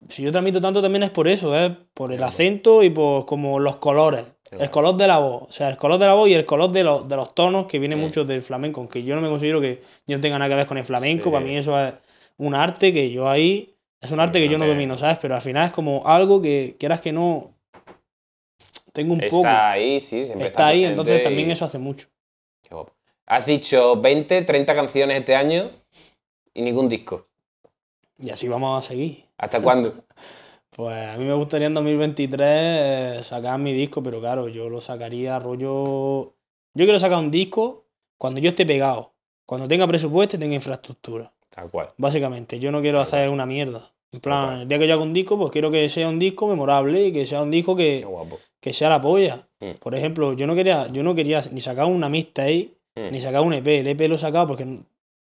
[0.08, 3.60] si yo transmito tanto también es por eso, es por el acento y por como
[3.60, 6.34] los colores, el color de la voz, o sea, el color de la voz y
[6.34, 8.02] el color de los, de los tonos que vienen Mm.
[8.02, 10.68] mucho del flamenco, aunque yo no me considero que yo no tenga nada que ver
[10.68, 11.32] con el flamenco, Sí.
[11.32, 11.94] para mí eso es
[12.38, 15.18] un arte que yo ahí, es un arte que yo no te- domino, ¿sabes?
[15.22, 17.54] Pero al final es como algo que quieras que no,
[18.94, 22.08] tengo un Está poco ahí, sí, siempre está ahí, presente entonces también eso hace mucho.
[22.62, 22.94] Qué guapo.
[23.26, 25.72] Has dicho 20, 30 canciones este año
[26.54, 27.28] y ningún disco.
[28.18, 29.26] Y así vamos a seguir.
[29.38, 29.94] ¿Hasta cuándo?
[30.74, 32.40] Pues a mí me gustaría en 2023
[33.20, 36.34] eh, sacar mi disco, pero claro, yo lo sacaría rollo...
[36.74, 37.88] Yo quiero sacar un disco
[38.18, 39.14] cuando yo esté pegado,
[39.46, 41.34] cuando tenga presupuesto y tenga infraestructura.
[41.52, 41.90] Tal cual.
[41.98, 43.82] Básicamente, yo no quiero Tal hacer una mierda.
[44.14, 46.48] En plan, el día que yo haga un disco, pues quiero que sea un disco
[46.48, 48.06] memorable y que sea un disco que,
[48.60, 49.48] que sea la polla.
[49.60, 49.72] Mm.
[49.80, 53.10] Por ejemplo, yo no quería, yo no quería ni sacar una mixtape Mm.
[53.12, 53.68] ni sacar un EP.
[53.80, 54.80] El EP lo he sacado porque,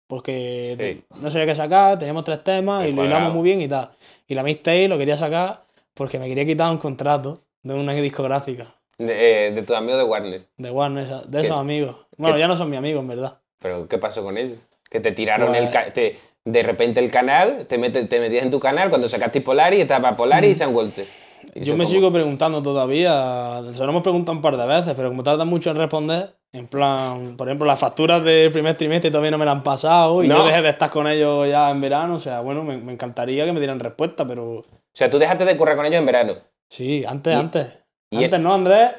[0.08, 0.78] porque Sí.
[0.78, 3.90] te- no sabía qué sacar, teníamos tres temas y lo hilamos muy bien y tal.
[4.28, 5.64] Y la mixtape lo quería sacar
[5.96, 8.68] porque me quería quitar un contrato de una discográfica
[9.00, 10.46] De, eh, de tus amigos de Warner.
[10.58, 11.46] de Warner, de ¿Qué?
[11.48, 12.06] esos amigos.
[12.18, 12.42] Bueno, ¿Qué?
[12.42, 13.40] ya no son mis amigos, en verdad.
[13.60, 14.60] ¿Pero qué pasó con ellos?
[14.90, 15.70] Que te tiraron Pues- el...
[15.72, 16.18] ca- te-
[16.48, 20.16] de repente el canal, te, mete- te metías en tu canal cuando sacaste Polaris, estaba
[20.16, 21.08] Polaris y San Walter.
[21.56, 21.64] Y Mm.
[21.64, 25.10] Yo me como- sigo preguntando todavía, se lo hemos preguntado un par de veces, pero
[25.10, 29.32] como tardan mucho en responder, en plan, por ejemplo, las facturas del primer trimestre todavía
[29.32, 30.38] no me las han pasado y No.
[30.38, 33.46] yo dejé de estar con ellos ya en verano, o sea, bueno, me, me encantaría
[33.46, 36.34] que me dieran respuesta, pero O sea, tú dejaste de currar con ellos en verano.
[36.70, 37.84] sí, antes, Y- antes.
[38.12, 38.92] y- antes no, Andrés.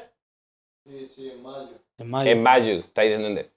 [0.85, 1.69] Sí, sí, en mayo.
[1.97, 2.31] En mayo.
[2.31, 3.51] En mayo, estáis de entender.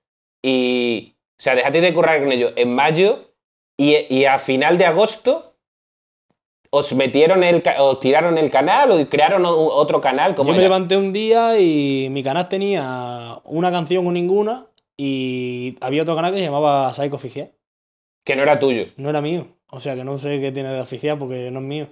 [0.45, 1.17] Y...
[1.41, 3.33] O sea, dejaste de currar con ellos en mayo
[3.79, 5.57] y, y a final de agosto
[6.69, 7.63] os metieron el...
[7.79, 10.35] os tiraron el canal o crearon otro canal.
[10.35, 14.67] ¿Cómo Yo me levanté un día y mi canal tenía una canción o ninguna
[14.99, 17.53] y había otro canal que se llamaba Psycho Oficial.
[18.23, 18.89] Que no era tuyo.
[18.99, 19.47] No era mío.
[19.71, 21.87] O sea que no sé qué tiene de oficial porque no es mío.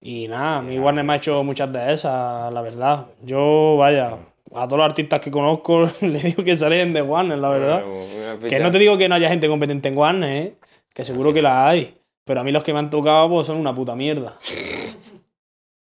[0.00, 3.06] Y nada, mi Warner me ha hecho muchas de esas, la verdad.
[3.22, 4.18] Yo, vaya,
[4.62, 7.84] a todos los artistas que conozco le digo que salen de Warner, la verdad.
[7.86, 10.54] Una Que no te digo que no haya gente competente en Warner, ¿eh?
[10.94, 11.94] que seguro que la hay.
[12.24, 14.38] Pero a mí los que me han tocado pues, son una puta mierda.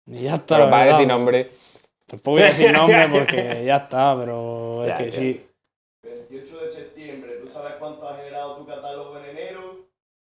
[0.06, 0.56] Y ya está.
[0.56, 0.98] Pero la vas a verdad.
[0.98, 1.50] decir nombre.
[2.06, 5.12] Tampoco voy a decir nombre porque ya está, pero es Ya, que ya.
[5.12, 5.46] sí.
[6.02, 9.86] 28 de septiembre, ¿tú sabes cuánto ha generado tu catálogo en enero?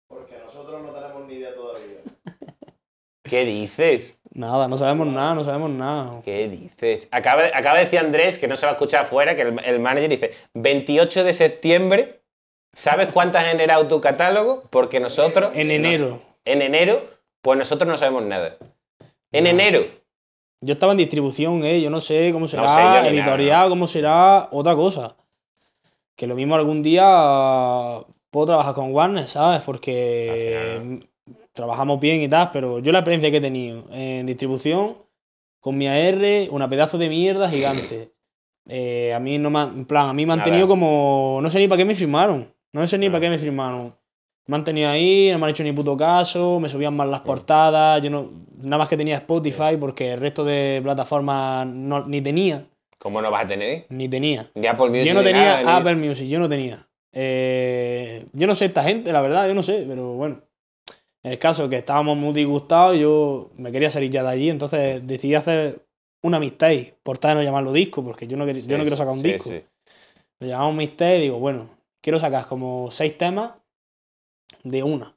[0.07, 1.99] Porque nosotros no tenemos ni idea todavía.
[3.25, 4.19] ¿Qué dices?
[4.35, 6.21] Nada, no sabemos nada, no sabemos nada.
[6.25, 7.07] ¿Qué dices?
[7.13, 9.79] Acaba, acaba de decir Andrés, que no se va a escuchar afuera, que el, el
[9.81, 12.21] manager dice, 28 de septiembre,
[12.73, 14.65] ¿sabes cuánto has generado tu catálogo?
[14.71, 15.53] Porque nosotros...
[15.55, 16.21] En no- enero.
[16.45, 17.05] en enero,
[17.43, 18.57] pues nosotros no sabemos nada.
[19.31, 19.51] En No.
[19.51, 19.87] enero.
[20.61, 21.81] Yo estaba en distribución, ¿eh?
[21.81, 25.15] Yo no sé cómo será, sé yo ni editorial, nada, cómo será otra cosa.
[26.17, 27.05] Que lo mismo algún día
[28.31, 29.61] puedo trabajar con Warner, ¿sabes?
[29.61, 31.01] Porque
[31.55, 34.95] trabajamos bien y tal, pero yo la experiencia que he tenido en distribución,
[35.61, 38.13] con mi AR, una pedazo de mierda gigante.
[38.67, 41.49] Eh, a mí no me han, en plan, a mí me han tenido como, no
[41.49, 43.95] sé ni para qué me firmaron, no sé ni para qué me firmaron.
[44.47, 47.21] Me han tenido ahí, no me han hecho ni puto caso, me subían mal las
[47.21, 52.21] portadas, yo no, nada más que tenía Spotify porque el resto de plataformas no, ni
[52.21, 52.67] tenía,
[52.99, 53.87] ¿Cómo no vas a tener?
[53.91, 54.47] ni tenía.
[54.55, 56.87] Ni Apple Music Yo no ni tenía nada, ni- Apple Music, yo no tenía.
[57.13, 60.43] Eh, yo no sé esta gente, la verdad, yo no sé, pero bueno.
[61.25, 65.05] En el caso que estábamos muy disgustados, yo me quería salir ya de allí, entonces
[65.07, 65.87] decidí hacer
[66.23, 69.15] una mixtape, por tal de no llamarlo disco, porque yo no, yo no quiero sacar
[69.15, 69.49] un sí, disco.
[69.49, 69.63] sí.
[70.41, 71.71] Lo llamamos mixtape y digo, bueno,
[72.03, 73.53] quiero sacar como seis temas
[74.63, 75.17] de una.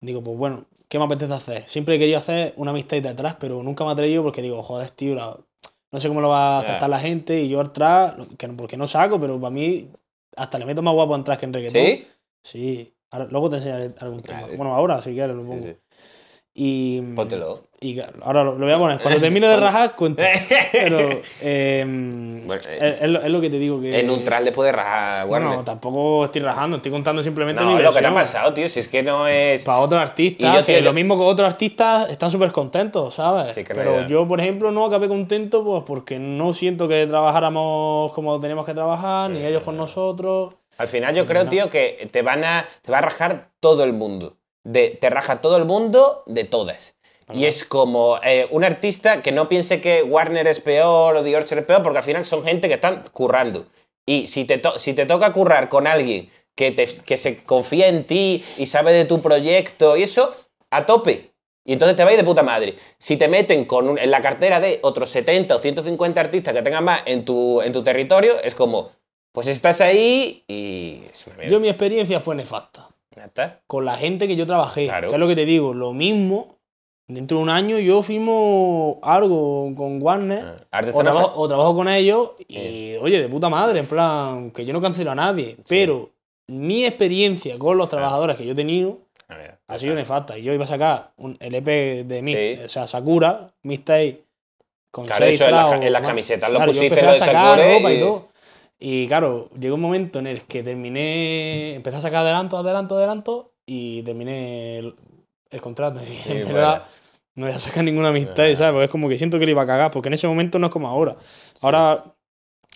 [0.00, 1.62] Digo, pues bueno, ¿qué me apetece hacer?
[1.68, 4.62] Siempre he querido hacer una mixtape de atrás, pero nunca me he atrevido porque digo,
[4.62, 5.38] joder, tío, la-
[5.92, 8.14] no sé cómo lo va a aceptar la gente y yo atrás,
[8.56, 9.90] porque no saco, pero para mí
[10.34, 11.84] hasta le meto más guapo atrás que en reggaetón.
[11.86, 12.06] ¿Sí?
[12.42, 12.95] Sí.
[13.10, 14.46] Ahora- luego te enseñaré algún tema.
[14.56, 15.62] Bueno, ahora si quieres lo Sí, pongo.
[15.62, 15.74] sí.
[16.58, 17.68] Y, Póntelo.
[17.80, 18.98] y ahora lo, lo voy a poner.
[19.00, 20.24] Cuando termine de rajar, cuento.
[20.72, 24.00] Pero eh, Bueno, eh, es, es lo, que te digo que...
[24.00, 25.48] En neutral le puede rajar Warner.
[25.50, 28.14] Bueno, tampoco estoy rajando, estoy contando simplemente no, mi lo que te ha versión.
[28.14, 29.64] pasado, tío, si es que no es...
[29.64, 33.54] Para otros artistas, yo, que tío, lo mismo que otros artistas están súper contentos, ¿sabes?
[33.54, 38.40] Sí, Pero yo, por ejemplo, no acabé contento pues porque no siento que trabajáramos como
[38.40, 40.54] teníamos que trabajar, ni ellos con nosotros.
[40.78, 41.50] Al final yo creo, No.
[41.50, 44.36] tío, que te van a te va a rajar todo el mundo.
[44.64, 46.96] De, te raja todo el mundo de todas.
[47.32, 51.36] Y es como eh, un artista que no piense que Warner es peor o The
[51.36, 53.66] Orchard es peor, porque al final son gente que están currando.
[54.04, 57.88] Y si te, to- si te toca currar con alguien que, te, que se confía
[57.88, 60.34] en ti y sabe de tu proyecto y eso,
[60.70, 61.32] a tope.
[61.64, 62.76] Y entonces te va a ir de puta madre.
[62.98, 66.62] Si te meten con un- en la cartera de otros 70 o 150 artistas que
[66.62, 68.92] tengan más en tu, en tu territorio, es como,
[69.36, 71.02] pues estás ahí y.
[71.46, 72.88] Yo mi experiencia fue nefasta.
[73.14, 73.60] Está.
[73.66, 74.86] Con la gente que yo trabajé.
[74.86, 75.08] Claro.
[75.08, 76.56] Que es lo que te digo, lo mismo.
[77.06, 80.56] Dentro de un año yo firmo algo con Warner.
[80.72, 84.64] Ah, o, trabajo, o trabajo con ellos y, oye, de puta madre, en plan, que
[84.64, 85.58] yo no cancelo a nadie.
[85.68, 86.12] Pero
[86.46, 90.38] mi experiencia con los trabajadores que yo he tenido A ver, ha sido nefasta.
[90.38, 92.62] Yo iba a sacar un LP de mí, Sí.
[92.64, 94.22] o sea, Sakura, Mixtape,
[94.90, 97.12] con Claro, de seis hecho, en las en las camisetas lo Claro, yo pusiste lo
[97.12, 98.28] de Sakura ropa y y- todo.
[98.78, 103.52] Y claro, llegó un momento en el que terminé, empecé a sacar adelanto, adelanto, adelanto
[103.64, 104.94] y terminé el,
[105.50, 106.00] el contrato.
[106.02, 106.54] Y Sí, en bueno.
[106.54, 106.82] verdad,
[107.34, 108.44] no voy a sacar ninguna amistad.
[108.54, 108.72] ¿sabes?
[108.72, 110.66] Porque es como que siento que le iba a cagar, porque en ese momento no
[110.66, 111.16] es como ahora.
[111.60, 112.04] Ahora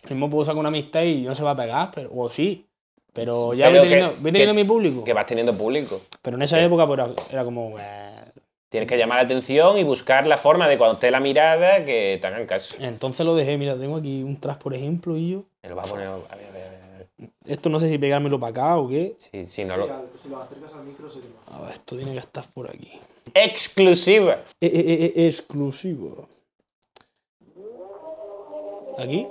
[0.08, 2.66] mismo puedo sacar una amistad y no se va a pegar, pero, o sí.
[3.12, 5.04] Pero ya Pero voy que- teniendo, voy teniendo que- mi público.
[5.04, 6.00] Que vas teniendo público.
[6.22, 7.74] Pero en esa época pues, era, era como...
[7.78, 8.09] eh,
[8.70, 12.18] Tienes que llamar la atención y buscar la forma de cuando esté la mirada que
[12.20, 12.76] te hagan caso.
[12.78, 15.42] Entonces lo dejé, mira, tengo aquí un trash, por ejemplo, y yo...
[15.64, 16.06] Me lo vas a poner.
[16.06, 17.30] A ver, a ver, a ver, a ver.
[17.46, 19.16] Esto no sé si pegármelo para acá o qué.
[19.18, 19.86] Sí, sí, no lo.
[20.22, 21.58] Si lo acercas al micro se te va.
[21.58, 22.92] A ver, esto tiene que estar por aquí.
[23.34, 24.44] Exclusiva.
[24.60, 26.28] Eh, eh, eh, eh, exclusivo.
[28.98, 29.26] ¿Aquí?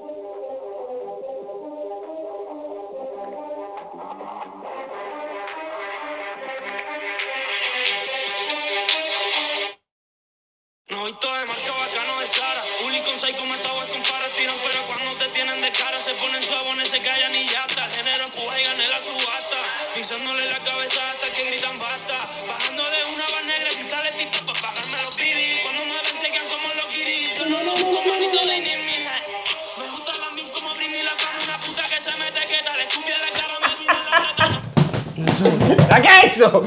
[36.40, 36.64] Eso?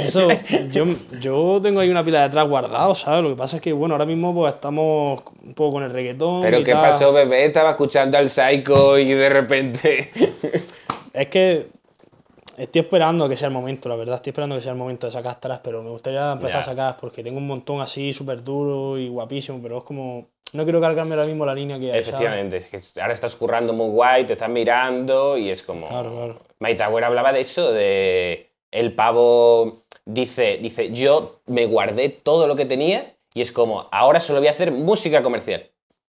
[0.00, 0.28] Eso,
[0.70, 0.86] yo,
[1.20, 3.22] yo tengo ahí una pila de atrás guardado, ¿sabes?
[3.22, 6.42] Lo que pasa es que, bueno, ahora mismo pues estamos un poco con el reggaetón.
[6.42, 6.82] Pero y ¿qué tal.
[6.82, 7.46] pasó, bebé?
[7.46, 10.10] Estaba escuchando al Psycho y de repente.
[11.14, 11.68] Es que
[12.56, 14.16] estoy esperando a que sea el momento, la verdad.
[14.16, 16.64] Estoy esperando a que sea el momento de sacar tras, pero me gustaría empezar a
[16.64, 20.26] sacar porque tengo un montón así súper duro y guapísimo, pero es como.
[20.52, 22.00] No quiero cargarme ahora mismo la línea que hay.
[22.00, 25.86] Efectivamente, es que ahora estás currando muy guay, te están mirando y es como.
[25.86, 26.12] Claro,
[26.58, 26.76] claro.
[26.76, 28.53] Tower hablaba de eso, de.
[28.74, 34.20] El pavo dice, dice, yo me guardé todo lo que tenía y es como, ahora
[34.20, 35.70] solo voy a hacer música comercial.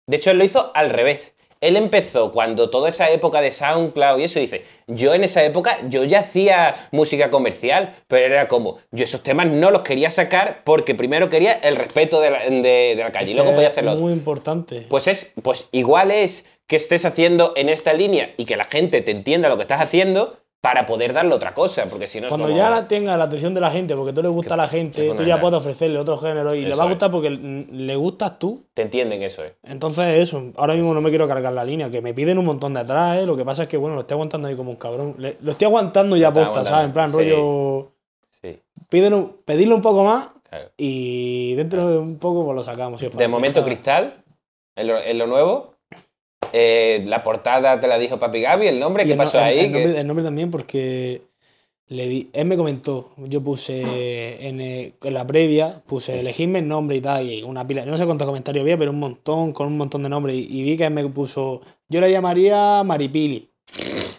[0.06, 1.34] De hecho, él lo hizo al revés.
[1.60, 5.78] Él empezó cuando toda esa época de SoundCloud y eso dice, yo en esa época
[5.88, 10.62] yo ya hacía música comercial, pero era como, yo esos temas no los quería sacar
[10.64, 13.68] porque primero quería el respeto de la, de- de la calle y Es luego podía
[13.68, 13.92] es hacerlo.
[13.92, 14.02] otro.
[14.04, 14.86] Muy importante.
[14.88, 19.00] Pues es, pues igual es que estés haciendo en esta línea y que la gente
[19.00, 22.30] te entienda lo que estás haciendo para poder darle otra cosa, porque si no es
[22.30, 24.66] Cuando como- ya tenga la atención de la gente, porque tú le gusta a la
[24.66, 26.90] gente, tú ya puedes ofrecerle otro género y le va a es.
[26.90, 28.64] gustar porque le gustas tú.
[28.74, 29.54] te entienden eso, ¿eh?
[29.62, 32.74] Entonces, eso, ahora mismo no me quiero cargar la línea, que me piden un montón
[32.74, 33.26] de atrás, ¿eh?
[33.26, 35.14] Lo que pasa es que, bueno, lo estoy aguantando ahí como un cabrón.
[35.18, 36.86] Le- lo estoy aguantando ya posta, ¿sabes?
[36.86, 37.16] En plan, sí.
[37.16, 37.92] rollo.
[38.42, 38.58] Sí,
[38.90, 40.70] pedirle un poco más claro.
[40.76, 42.98] y dentro de un poco pues lo sacamos.
[42.98, 44.24] sí, De momento, Cristal,
[44.74, 45.75] en lo, en lo nuevo.
[46.52, 49.44] Eh, la portada te la dijo Papi Gaby, el nombre, Y ¿qué el pasó el-
[49.44, 49.58] ahí?
[49.60, 51.22] El, Que- nombre, el nombre también porque
[51.88, 56.68] le di, él me comentó, yo puse en, eh, en la previa, puse elegirme el
[56.68, 59.68] nombre y tal, y una pila, no sé cuántos comentarios había, pero un montón, con
[59.68, 63.48] un montón de nombres, y, y vi que él me puso, yo la llamaría Maripili.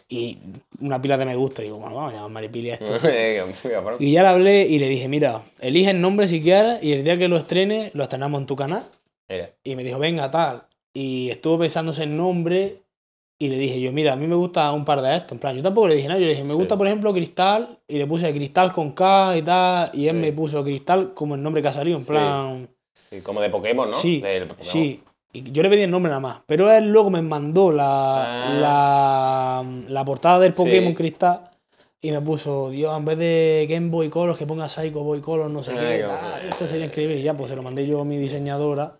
[0.09, 0.37] Y
[0.79, 2.93] una pila de me gusta, y digo, bueno, vamos a llamar Maripili a esto.
[3.69, 3.97] Cabrón.
[3.99, 7.03] Y ya le hablé y le dije, mira, elige el nombre si quieres y el
[7.03, 8.83] día que lo estrene lo estrenamos en tu canal.
[9.27, 10.63] Mira, Y me dijo, venga, tal.
[10.99, 12.81] Y estuvo pensándose en nombre
[13.37, 15.33] y le dije yo, mira, a mí me gusta un par de estos.
[15.33, 16.55] En plan, yo tampoco le dije nada, yo le dije, me Sí.
[16.55, 17.77] gusta, por ejemplo, Cristal.
[17.87, 19.91] Y le puse Cristal con K y tal.
[19.93, 20.21] Y él Sí.
[20.21, 21.99] me puso Cristal como el nombre que ha salido.
[21.99, 22.67] En plan,
[23.11, 23.95] sí, como de Pokémon, ¿no?
[23.95, 24.65] sí, Del Pokémon.
[24.71, 25.03] sí.
[25.33, 26.41] Y yo le pedí el nombre nada más.
[26.47, 30.55] Pero él luego me mandó la, la, la portada del Ah.
[30.55, 31.41] Pokémon Cristal.
[32.01, 35.49] Y me puso, Dios, en vez de Game Boy Color, que ponga Psycho Boy Color,
[35.49, 35.97] no sé Ay, qué.
[35.97, 37.17] qué tal, esto sería increíble.
[37.19, 38.99] Y ya, pues se lo mandé yo a mi diseñadora.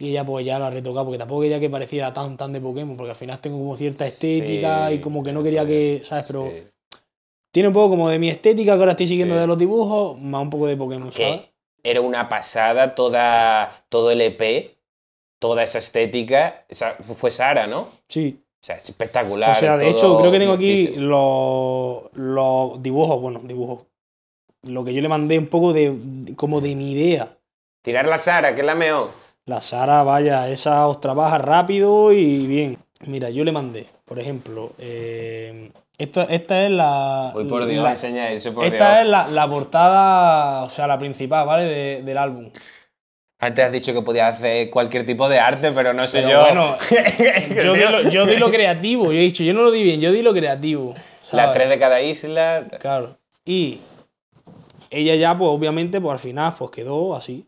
[0.00, 2.60] Y ella, pues ya la ha retocado, porque tampoco quería que pareciera tan, tan de
[2.60, 6.00] Pokémon, porque al final tengo como cierta estética Sí, y como que no quería que,
[6.04, 6.24] ¿sabes?
[6.26, 6.62] Pero Sí.
[7.52, 9.40] tiene un poco como de mi estética que ahora estoy siguiendo Sí.
[9.42, 11.42] de los dibujos, más un poco de Pokémon, ¿sabes?
[11.82, 14.76] era una pasada toda, todo el EP,
[15.38, 16.64] toda esa estética.
[16.68, 17.88] Esa- fue Sara, ¿no?
[18.08, 18.38] Sí.
[18.62, 19.50] O sea, es espectacular.
[19.52, 23.86] O sea, de todo hecho, creo que tengo aquí los, los dibujos, bueno, dibujos.
[24.64, 25.94] Lo que yo le mandé un poco de
[26.36, 27.36] como de mi idea.
[27.82, 29.10] Tirar la Sara, que es la mejor.
[29.50, 32.78] La Sara, vaya, esa os trabaja rápido y bien.
[33.06, 37.32] Mira, yo le mandé, por ejemplo, eh, esta, esta es la.
[37.34, 39.04] Uy, por Dios, la- enseña eso, por esta Dios.
[39.04, 41.64] es la, la portada, o sea, la principal, ¿vale?
[41.64, 42.50] De- del álbum.
[43.40, 46.40] Antes has dicho que podías hacer cualquier tipo de arte, pero no sé Pero yo.
[46.42, 46.76] bueno,
[47.64, 50.00] Yo di, lo, yo di lo creativo, yo he dicho, yo no lo di bien,
[50.00, 50.94] yo di lo creativo.
[51.32, 52.68] Las tres de cada isla.
[52.78, 53.16] Claro.
[53.44, 53.80] Y
[54.90, 57.46] ella ya, pues obviamente, pues al final, pues quedó así.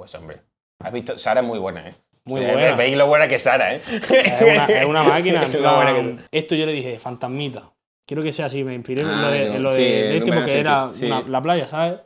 [0.00, 0.40] Pues hombre.
[0.82, 1.92] Has visto, Sara es muy buena, ¿eh?
[2.24, 2.74] Muy buena.
[2.74, 3.82] Veis lo buena que es Sara, ¿eh?
[3.84, 5.42] Es una, es una máquina.
[5.44, 7.70] Es buena que- Esto yo le dije, fantasmita.
[8.06, 9.82] Quiero que sea así, me inspiré en Ah, lo de, digo, en lo de, sí,
[9.82, 11.04] de este porque era sí.
[11.04, 12.00] una- la playa, ¿sabes?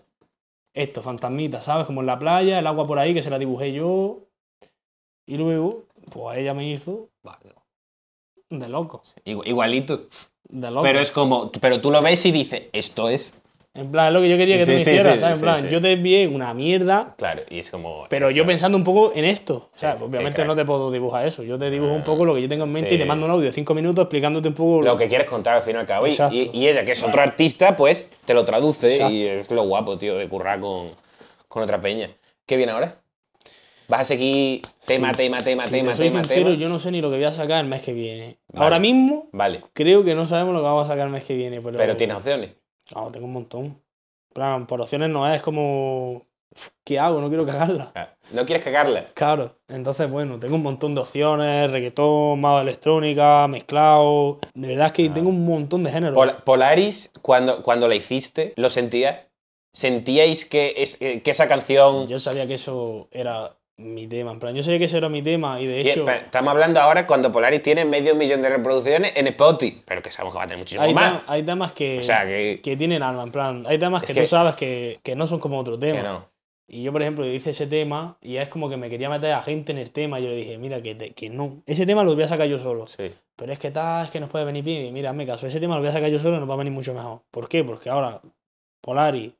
[0.74, 1.86] Esto, fantasmita, ¿sabes?
[1.86, 4.26] Como en la playa, el agua por ahí, que se la dibujé yo.
[5.24, 7.10] Y luego, pues ella me hizo
[8.50, 9.02] de loco.
[9.24, 10.08] Igu- Igualito.
[10.48, 10.82] De loco.
[10.82, 11.52] Pero es como.
[11.52, 13.34] Pero tú lo ves y dices, esto es.
[13.76, 15.34] En plan, es lo que yo quería que tú Sí, me sí, hicieras, sí, ¿sabes?
[15.34, 15.68] En sí, plan, sí.
[15.68, 18.06] yo te envié una mierda, Claro, y es como.
[18.08, 19.68] pero yo pensando un poco en esto.
[19.74, 21.42] O sea, Sí, sí, obviamente no te puedo dibujar eso.
[21.42, 22.94] Yo te dibujo un Ah, poco lo que yo tengo en mente sí.
[22.94, 25.54] y te mando un audio de cinco minutos explicándote un poco Lo que quieres contar
[25.54, 26.06] al fin y al cabo.
[26.06, 26.12] Y,
[26.52, 29.12] y- ella, que es otro artista, pues te lo traduce Exacto.
[29.12, 30.90] y es lo guapo, tío, de currar con,
[31.48, 32.10] con otra peña.
[32.46, 33.00] ¿Qué viene ahora?
[33.88, 35.16] ¿Vas a seguir tema, Sí.
[35.16, 36.56] tema, tema, Si tema, te soy tema, sincero, tema?
[36.58, 38.38] yo no sé ni lo que voy a sacar el mes que viene.
[38.52, 38.64] Vale.
[38.64, 41.34] Ahora mismo Vale, creo que no sabemos lo que vamos a sacar el mes que
[41.34, 41.60] viene.
[41.60, 42.50] Pero, pero tienes opciones.
[42.94, 43.80] No, tengo un montón.
[44.32, 46.26] Plan, por opciones no es como...
[46.84, 47.20] ¿Qué hago?
[47.20, 47.90] No quiero cagarla.
[47.96, 49.06] Ah, ¿No quieres cagarla?
[49.14, 54.38] Claro, entonces bueno, tengo un montón de opciones, reggaetón, más electrónica, mezclado.
[54.54, 56.14] De verdad es que tengo un montón de géneros.
[56.14, 59.20] Pol- Polaris, cuando, cuando la hiciste, ¿lo sentías?
[59.72, 62.06] ¿Sentíais que, es, eh, que esa canción...
[62.06, 64.30] Yo sabía que eso era mi tema.
[64.32, 66.08] En plan, yo sabía que ese era mi tema y de Y, hecho.
[66.08, 70.34] estamos hablando ahora cuando Polaris tiene medio millón de reproducciones en Spotify, pero que sabemos
[70.34, 71.22] que va a tener muchísimo Hay, más.
[71.26, 73.64] hay temas que, O sea, que, que tienen alma, en plan.
[73.66, 75.96] Hay temas que, que- tú sabes que, que no son como otro tema.
[76.00, 76.34] que no.
[76.66, 79.42] Y yo, por ejemplo, hice ese tema y es como que me quería meter a
[79.42, 80.18] gente en el tema.
[80.18, 81.62] Y yo le dije, mira, que, te- que no.
[81.66, 82.86] Ese tema lo voy a sacar yo solo.
[82.86, 83.12] Sí.
[83.36, 84.86] Pero es que tal, es que nos puede venir bien.
[84.86, 86.54] Y mira, hazme caso, ese tema lo voy a sacar yo solo y nos va
[86.54, 87.20] a venir mucho mejor.
[87.30, 87.64] ¿Por qué?
[87.64, 88.22] Porque ahora
[88.80, 89.34] Polari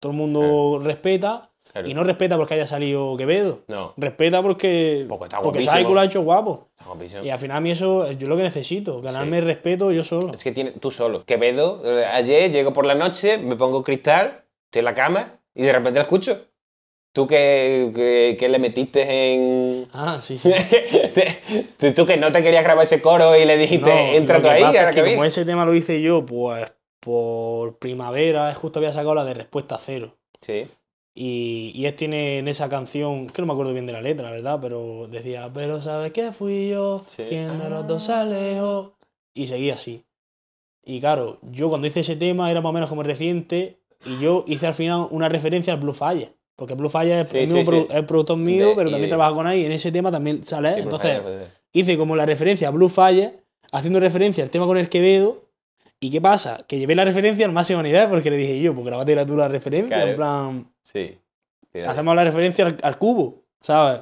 [0.00, 1.88] todo el mundo respeta claro.
[1.88, 3.60] y no respeta porque haya salido Quevedo.
[3.68, 5.76] No, Respeta porque, Porque está porque guapísimo.
[5.76, 6.68] Psycho lo ha hecho guapo.
[6.78, 7.22] está guapísimo.
[7.24, 9.46] Y al final a mí eso es yo lo que necesito, ganarme Sí.
[9.46, 10.32] respeto yo solo.
[10.34, 11.24] Es que tiene, tú solo.
[11.24, 15.62] Quevedo, eh, ayer llego por la noche, me pongo cristal, estoy en la cama y
[15.62, 16.44] de repente la escucho.
[17.12, 19.88] ¿Tú qué- qué le metiste en...?
[19.92, 20.38] Ah, sí.
[21.78, 24.42] tú, tú que no te querías grabar ese coro y le dijiste, No, entra lo
[24.42, 26.70] tú que ahí, pasa ahora es que que como ese tema lo hice yo, pues
[27.00, 30.14] por primavera, justo había sacado la de respuesta cero.
[30.40, 30.66] Sí.
[31.20, 34.26] Y, y él tiene en esa canción, que no me acuerdo bien de la letra,
[34.26, 37.02] la verdad, pero decía, pero ¿sabes qué fui yo?
[37.06, 37.24] Sí.
[37.28, 38.94] ¿Quién de los dos se alejó?
[39.34, 40.04] Y seguía así.
[40.84, 44.44] Y claro, yo cuando hice ese tema era más o menos como reciente y yo
[44.46, 46.32] hice al final una referencia al Blue Fire.
[46.54, 49.34] Porque Blue Fire es, Sí, el, sí, es productor mío, De- pero también de- trabaja
[49.34, 50.74] con ahí y en ese tema también sale.
[50.74, 50.78] él.
[50.84, 51.48] Entonces favor.
[51.72, 53.42] hice como la referencia a Blue Fire,
[53.72, 55.42] haciendo referencia al tema con el Quevedo.
[56.00, 56.64] ¿Y qué pasa?
[56.68, 59.48] Que llevé la referencia al máximo nivel porque le dije yo, pues grabate tú la
[59.48, 60.10] referencia, Claro.
[60.10, 61.18] en plan, Sí.
[61.70, 61.90] Fíjate.
[61.90, 64.00] hacemos la referencia al, al cubo, ¿sabes?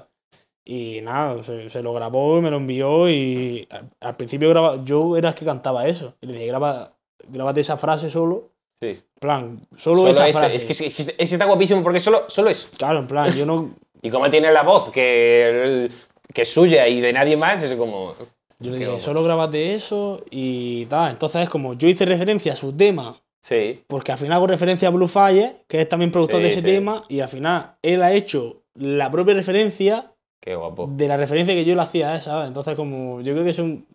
[0.64, 4.84] Y nada, se, se lo grabó y me lo envió y al, al principio graba,
[4.84, 6.14] yo era el que cantaba eso.
[6.20, 6.92] Y le dije, graba,
[7.28, 8.50] grábate esa frase solo.
[8.80, 8.88] Sí.
[8.88, 10.56] En plan, solo, Solo esa frase.
[10.56, 12.68] es, que, es, que, es que está guapísimo porque solo, solo eso.
[12.76, 13.70] Claro, en plan, yo no...
[14.02, 15.90] Y como tiene la voz que,
[16.32, 18.14] que es suya y de nadie más, es como...
[18.58, 21.10] Yo le dije, solo grábate eso y tal.
[21.10, 23.14] Entonces es como, yo hice referencia a su tema
[23.46, 23.84] Sí.
[23.86, 26.60] porque al final hago referencia a Blue Fire, que es también productor Sí, de ese
[26.62, 26.66] sí.
[26.66, 30.88] tema, y al final él ha hecho la propia referencia Qué guapo.
[30.90, 32.46] de la referencia que yo le hacía a.
[32.46, 33.86] Entonces, como, yo creo que son,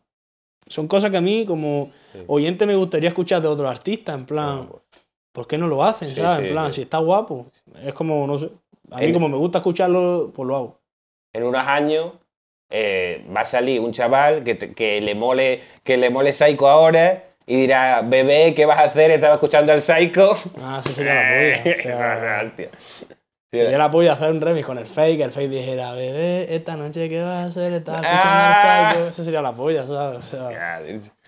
[0.68, 1.91] son cosas que a mí, como
[2.28, 4.70] oyente, me gustaría escuchar de otros artistas, en plan.
[5.34, 6.45] ¿por qué no lo hacen, ¿sabes?
[6.47, 6.76] en plan, sí.
[6.76, 7.47] si está guapo,
[7.84, 8.49] es como, no sé,
[8.91, 10.80] a mí En- como me gusta escucharlo, pues lo hago.
[11.34, 12.12] En unos años
[12.70, 16.68] eh, va a salir un chaval que, te- que le mole que le mole Psycho
[16.70, 19.12] ahora y dirá, bebé, ¿qué vas a hacer?
[19.12, 20.36] Estaba escuchando al Psycho.
[20.62, 21.76] Ah, eso sería la polla.
[21.80, 22.70] o sea, hostia.
[23.54, 27.10] Sería la polla hacer un remix con el fake, el fake dijera, bebé, esta noche
[27.10, 28.88] qué vas a hacer, estás escuchando Ah.
[28.89, 29.08] al psycho.
[29.10, 30.20] Eso sería la polla, ¿sabes?
[30.34, 30.82] O sea,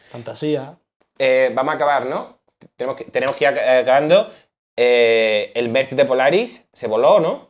[0.09, 0.77] fantasía.
[1.19, 2.39] Eh, vamos a acabar, ¿no?
[2.77, 4.29] Tenemos que, tenemos que ir ac- acabando.
[4.77, 7.47] Eh, el merch de Polaris se voló, ¿no?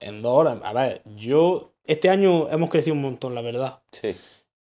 [0.00, 0.56] En dos horas.
[0.64, 1.72] A ver, yo.
[1.86, 3.82] Este año hemos crecido un montón, la verdad.
[3.92, 4.16] Sí.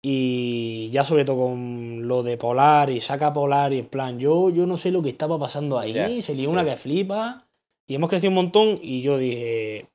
[0.05, 4.51] Y ya sobre todo con lo de Polar y saca Polar y en plan, yo,
[4.51, 5.93] yo no sé lo que estaba pasando ahí.
[5.93, 7.47] Ya, se lió una que flipa.
[7.87, 9.87] Y hemos crecido un montón y yo dije.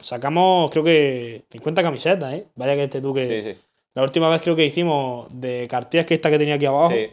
[0.00, 2.46] Sacamos, creo que 50 camisetas, ¿eh?
[2.54, 3.42] Vaya que este tú que.
[3.42, 3.58] Sí, sí.
[3.94, 6.90] La última vez creo que hicimos de cartillas que esta que tenía aquí abajo.
[6.90, 7.08] sí.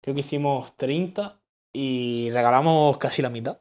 [0.00, 1.40] Creo que hicimos 30
[1.72, 3.58] y regalamos casi la mitad.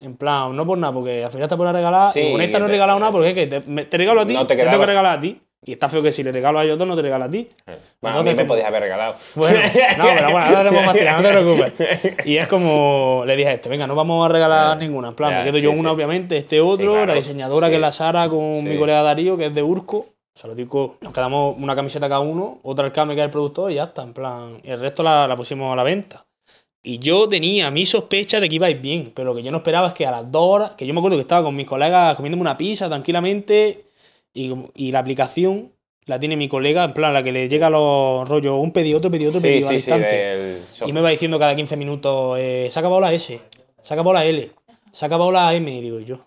[0.00, 2.12] En plan, no por nada, porque al final te por regalar.
[2.12, 4.20] Sí, y con esta no he regalado nada porque es que te, me- te regalo
[4.22, 5.40] a ti, No te te, tengo que regalar a ti.
[5.62, 7.46] Y está feo que si le regalo a ellos dos, no te regalo a ti.
[7.66, 7.76] Bueno,
[8.16, 9.14] a Entonces, mí me podías haber regalado.
[9.34, 9.58] Bueno,
[9.98, 12.26] no, pero bueno, ahora haremos más tiras, no te preocupes.
[12.26, 15.08] Y es como, le dije a este, venga, no vamos a regalar ninguna.
[15.08, 15.78] En plan, me quedo sí, yo sí.
[15.78, 17.06] una, obviamente, este otro, claro.
[17.06, 20.06] la diseñadora que es la Sara con mi colega Darío, que es de Urco.
[20.34, 23.30] Se lo digo, nos quedamos una camiseta cada uno, otra el Kame, que es el
[23.30, 24.60] productor, y ya está, en plan.
[24.64, 26.24] El resto la, la pusimos a la venta.
[26.82, 29.88] Y yo tenía mi sospecha de que ibais bien, pero lo que yo no esperaba
[29.88, 32.16] es que a las dos horas, que yo me acuerdo que estaba con mis colegas
[32.16, 33.84] comiéndome una pizza tranquilamente,
[34.32, 35.72] y, y la aplicación
[36.06, 39.10] la tiene mi colega, en plan, la que le llega los rollos, un pedido, otro
[39.10, 39.90] pedido, otro Sí, pedido al sí, sí.
[39.90, 40.58] instante.
[40.86, 43.40] Y me va diciendo cada 15 minutos, eh, se ha acabado la S,
[43.80, 44.50] se ha acabado la L,
[44.92, 46.20] se ha acabado la M, y digo yo,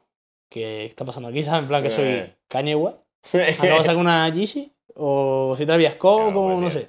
[0.49, 1.43] ¿qué está pasando aquí?
[1.43, 1.61] ¿Sabes?
[1.63, 2.35] En plan, que soy Eh.
[2.47, 2.97] Kanye West,
[3.33, 6.87] acabo de sacar una Yeezy, o si Travis Scott, Claro, como pues, no sé.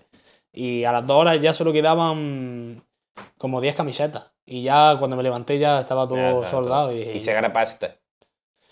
[0.52, 2.84] Y a las dos horas ya solo quedaban
[3.38, 4.30] como 10 camisetas.
[4.46, 6.92] Y ya cuando me levanté ya estaba todo Ya soldado.
[6.92, 7.96] Y, dije, Y se gana pasta.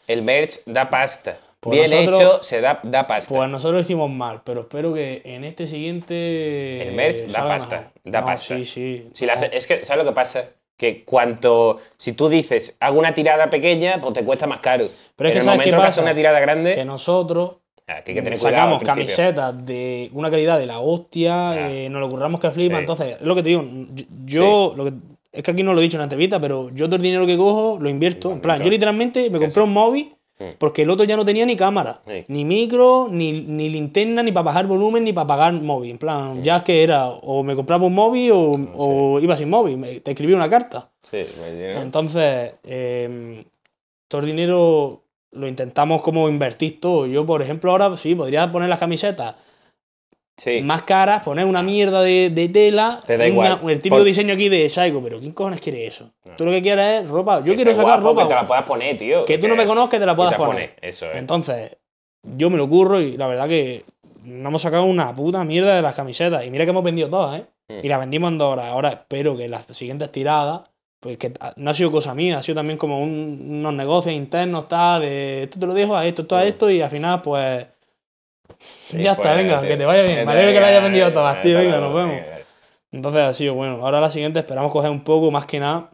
[0.07, 1.38] El merch da pasta.
[1.62, 3.32] Pues Bien nosotros- hecho, se da, da pasta.
[3.32, 6.88] Pues nosotros lo hicimos mal, pero espero que en este siguiente.
[6.88, 7.92] El merch da pasta, mejor.
[8.04, 8.56] da No, pasta.
[8.56, 9.08] Sí, sí.
[9.12, 9.32] Si No.
[9.34, 10.44] es que, ¿sabes lo que pasa?
[10.76, 11.78] Que cuanto.
[11.98, 14.86] Si tú dices, hago una tirada pequeña, pues te cuesta más caro.
[15.14, 16.02] Pero es que en el ¿sabes momento qué que pasa?
[16.02, 18.56] una tirada grande, Que nosotros ah, que hay que tener cuidado.
[18.56, 21.70] sacamos camisetas de una calidad de la hostia, Ya.
[21.70, 22.74] eh, nos lo curramos que flipa.
[22.76, 22.80] Sí.
[22.80, 23.64] Entonces, es lo que te digo,
[24.24, 24.92] yo, lo que,
[25.30, 27.24] es que aquí no lo he dicho en la entrevista, pero yo todo el dinero
[27.24, 28.32] que cojo lo invierto.
[28.32, 30.57] En plan, yo literalmente me compré un móvil Mm.
[30.59, 32.24] porque el otro ya no tenía ni cámara, Sí.
[32.28, 35.90] ni micro, ni, ni linterna, ni para bajar volumen, ni para pagar móvil.
[35.93, 39.49] En plan, ya es que era o me compraba un móvil o, o iba sin
[39.51, 40.90] móvil, me- te escribía una carta.
[41.11, 41.80] Sí, me.
[41.80, 43.45] Entonces, eh,
[44.09, 47.07] todo el dinero lo intentamos como invertir todo.
[47.07, 49.34] Yo, por ejemplo, ahora sí, podría poner las camisetas
[50.37, 50.62] Sí.
[50.62, 53.59] más caras, poner una mierda de, de tela, Te da una- igual.
[53.70, 56.11] el típico Por- diseño aquí de Psycho, pero ¿quién cojones quiere eso?
[56.37, 57.41] Tú lo que quieres es ropa.
[57.41, 59.24] Yo Que quiero sacar ropa Que te la puedas poner, tío.
[59.26, 60.76] que tú no me conozcas, te la puedas te poner.
[60.80, 61.16] eso es.
[61.16, 61.76] Entonces,
[62.22, 63.85] yo me lo curro y la verdad que
[64.24, 66.47] no hemos sacado una puta mierda de las camisetas.
[66.47, 67.45] Y mira que hemos vendido todas, ¿eh?
[67.68, 67.85] Mm.
[67.85, 68.66] Y las vendimos en dos horas.
[68.70, 70.62] Ahora espero que las siguientes tiradas,
[71.01, 74.66] pues que no ha sido cosa mía, ha sido también como un- unos negocios internos,
[74.68, 76.47] tal, de esto te lo dejo a esto, esto a Mm.
[76.47, 77.66] esto, y al final, pues.
[78.88, 79.68] Sí, ya está, pues, venga, tío.
[79.68, 80.18] que te vaya bien.
[80.20, 81.59] Me te alegro que las hayas vendido bien, todas, tío.
[81.59, 82.20] Venga, nos vemos.
[82.92, 83.74] Entonces ha sido bueno.
[83.84, 85.90] Ahora la siguiente esperamos coger un poco más que nada.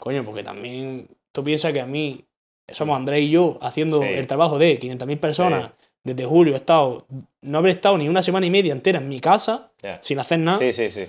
[0.00, 2.24] Coño, porque también tú piensas que a mí
[2.68, 4.08] somos Andrés y yo haciendo Sí.
[4.08, 5.64] el trabajo de 500.000 personas.
[5.64, 5.70] Sí.
[6.04, 7.04] Desde julio he estado,
[7.42, 9.70] no habré estado ni una semana y media entera en mi casa
[10.00, 10.58] sin hacer nada.
[10.58, 11.06] Sí, sí, sí.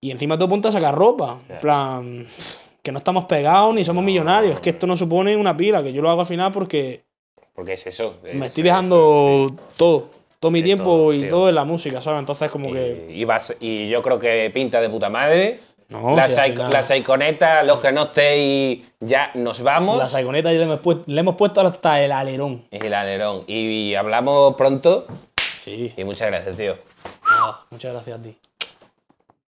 [0.00, 1.38] Y encima todo punto a sacar ropa.
[1.48, 2.26] En plan,
[2.82, 4.54] que no estamos pegados ni somos millonarios.
[4.56, 7.02] Es que esto no supone una pila, que yo lo hago al final porque
[7.54, 8.16] Porque es eso.
[8.22, 10.10] me es- estoy es- dejando todo.
[10.38, 11.28] Todo mi tiempo todo, y tío.
[11.28, 12.20] todo en la música, ¿sabes?
[12.20, 13.08] Entonces como que...
[13.10, 15.58] Y, vas- y yo creo que pinta de puta madre.
[15.88, 19.98] No, la, si final- la saiconeta, los que no estéis, ya nos vamos.
[19.98, 22.64] La saigoneta ya le hemos, puesto, le hemos puesto hasta el alerón.
[22.70, 23.44] El alerón.
[23.46, 25.06] Y hablamos pronto.
[25.60, 25.92] Sí.
[25.96, 26.76] Y muchas gracias, tío.
[27.70, 28.36] Muchas gracias a ti.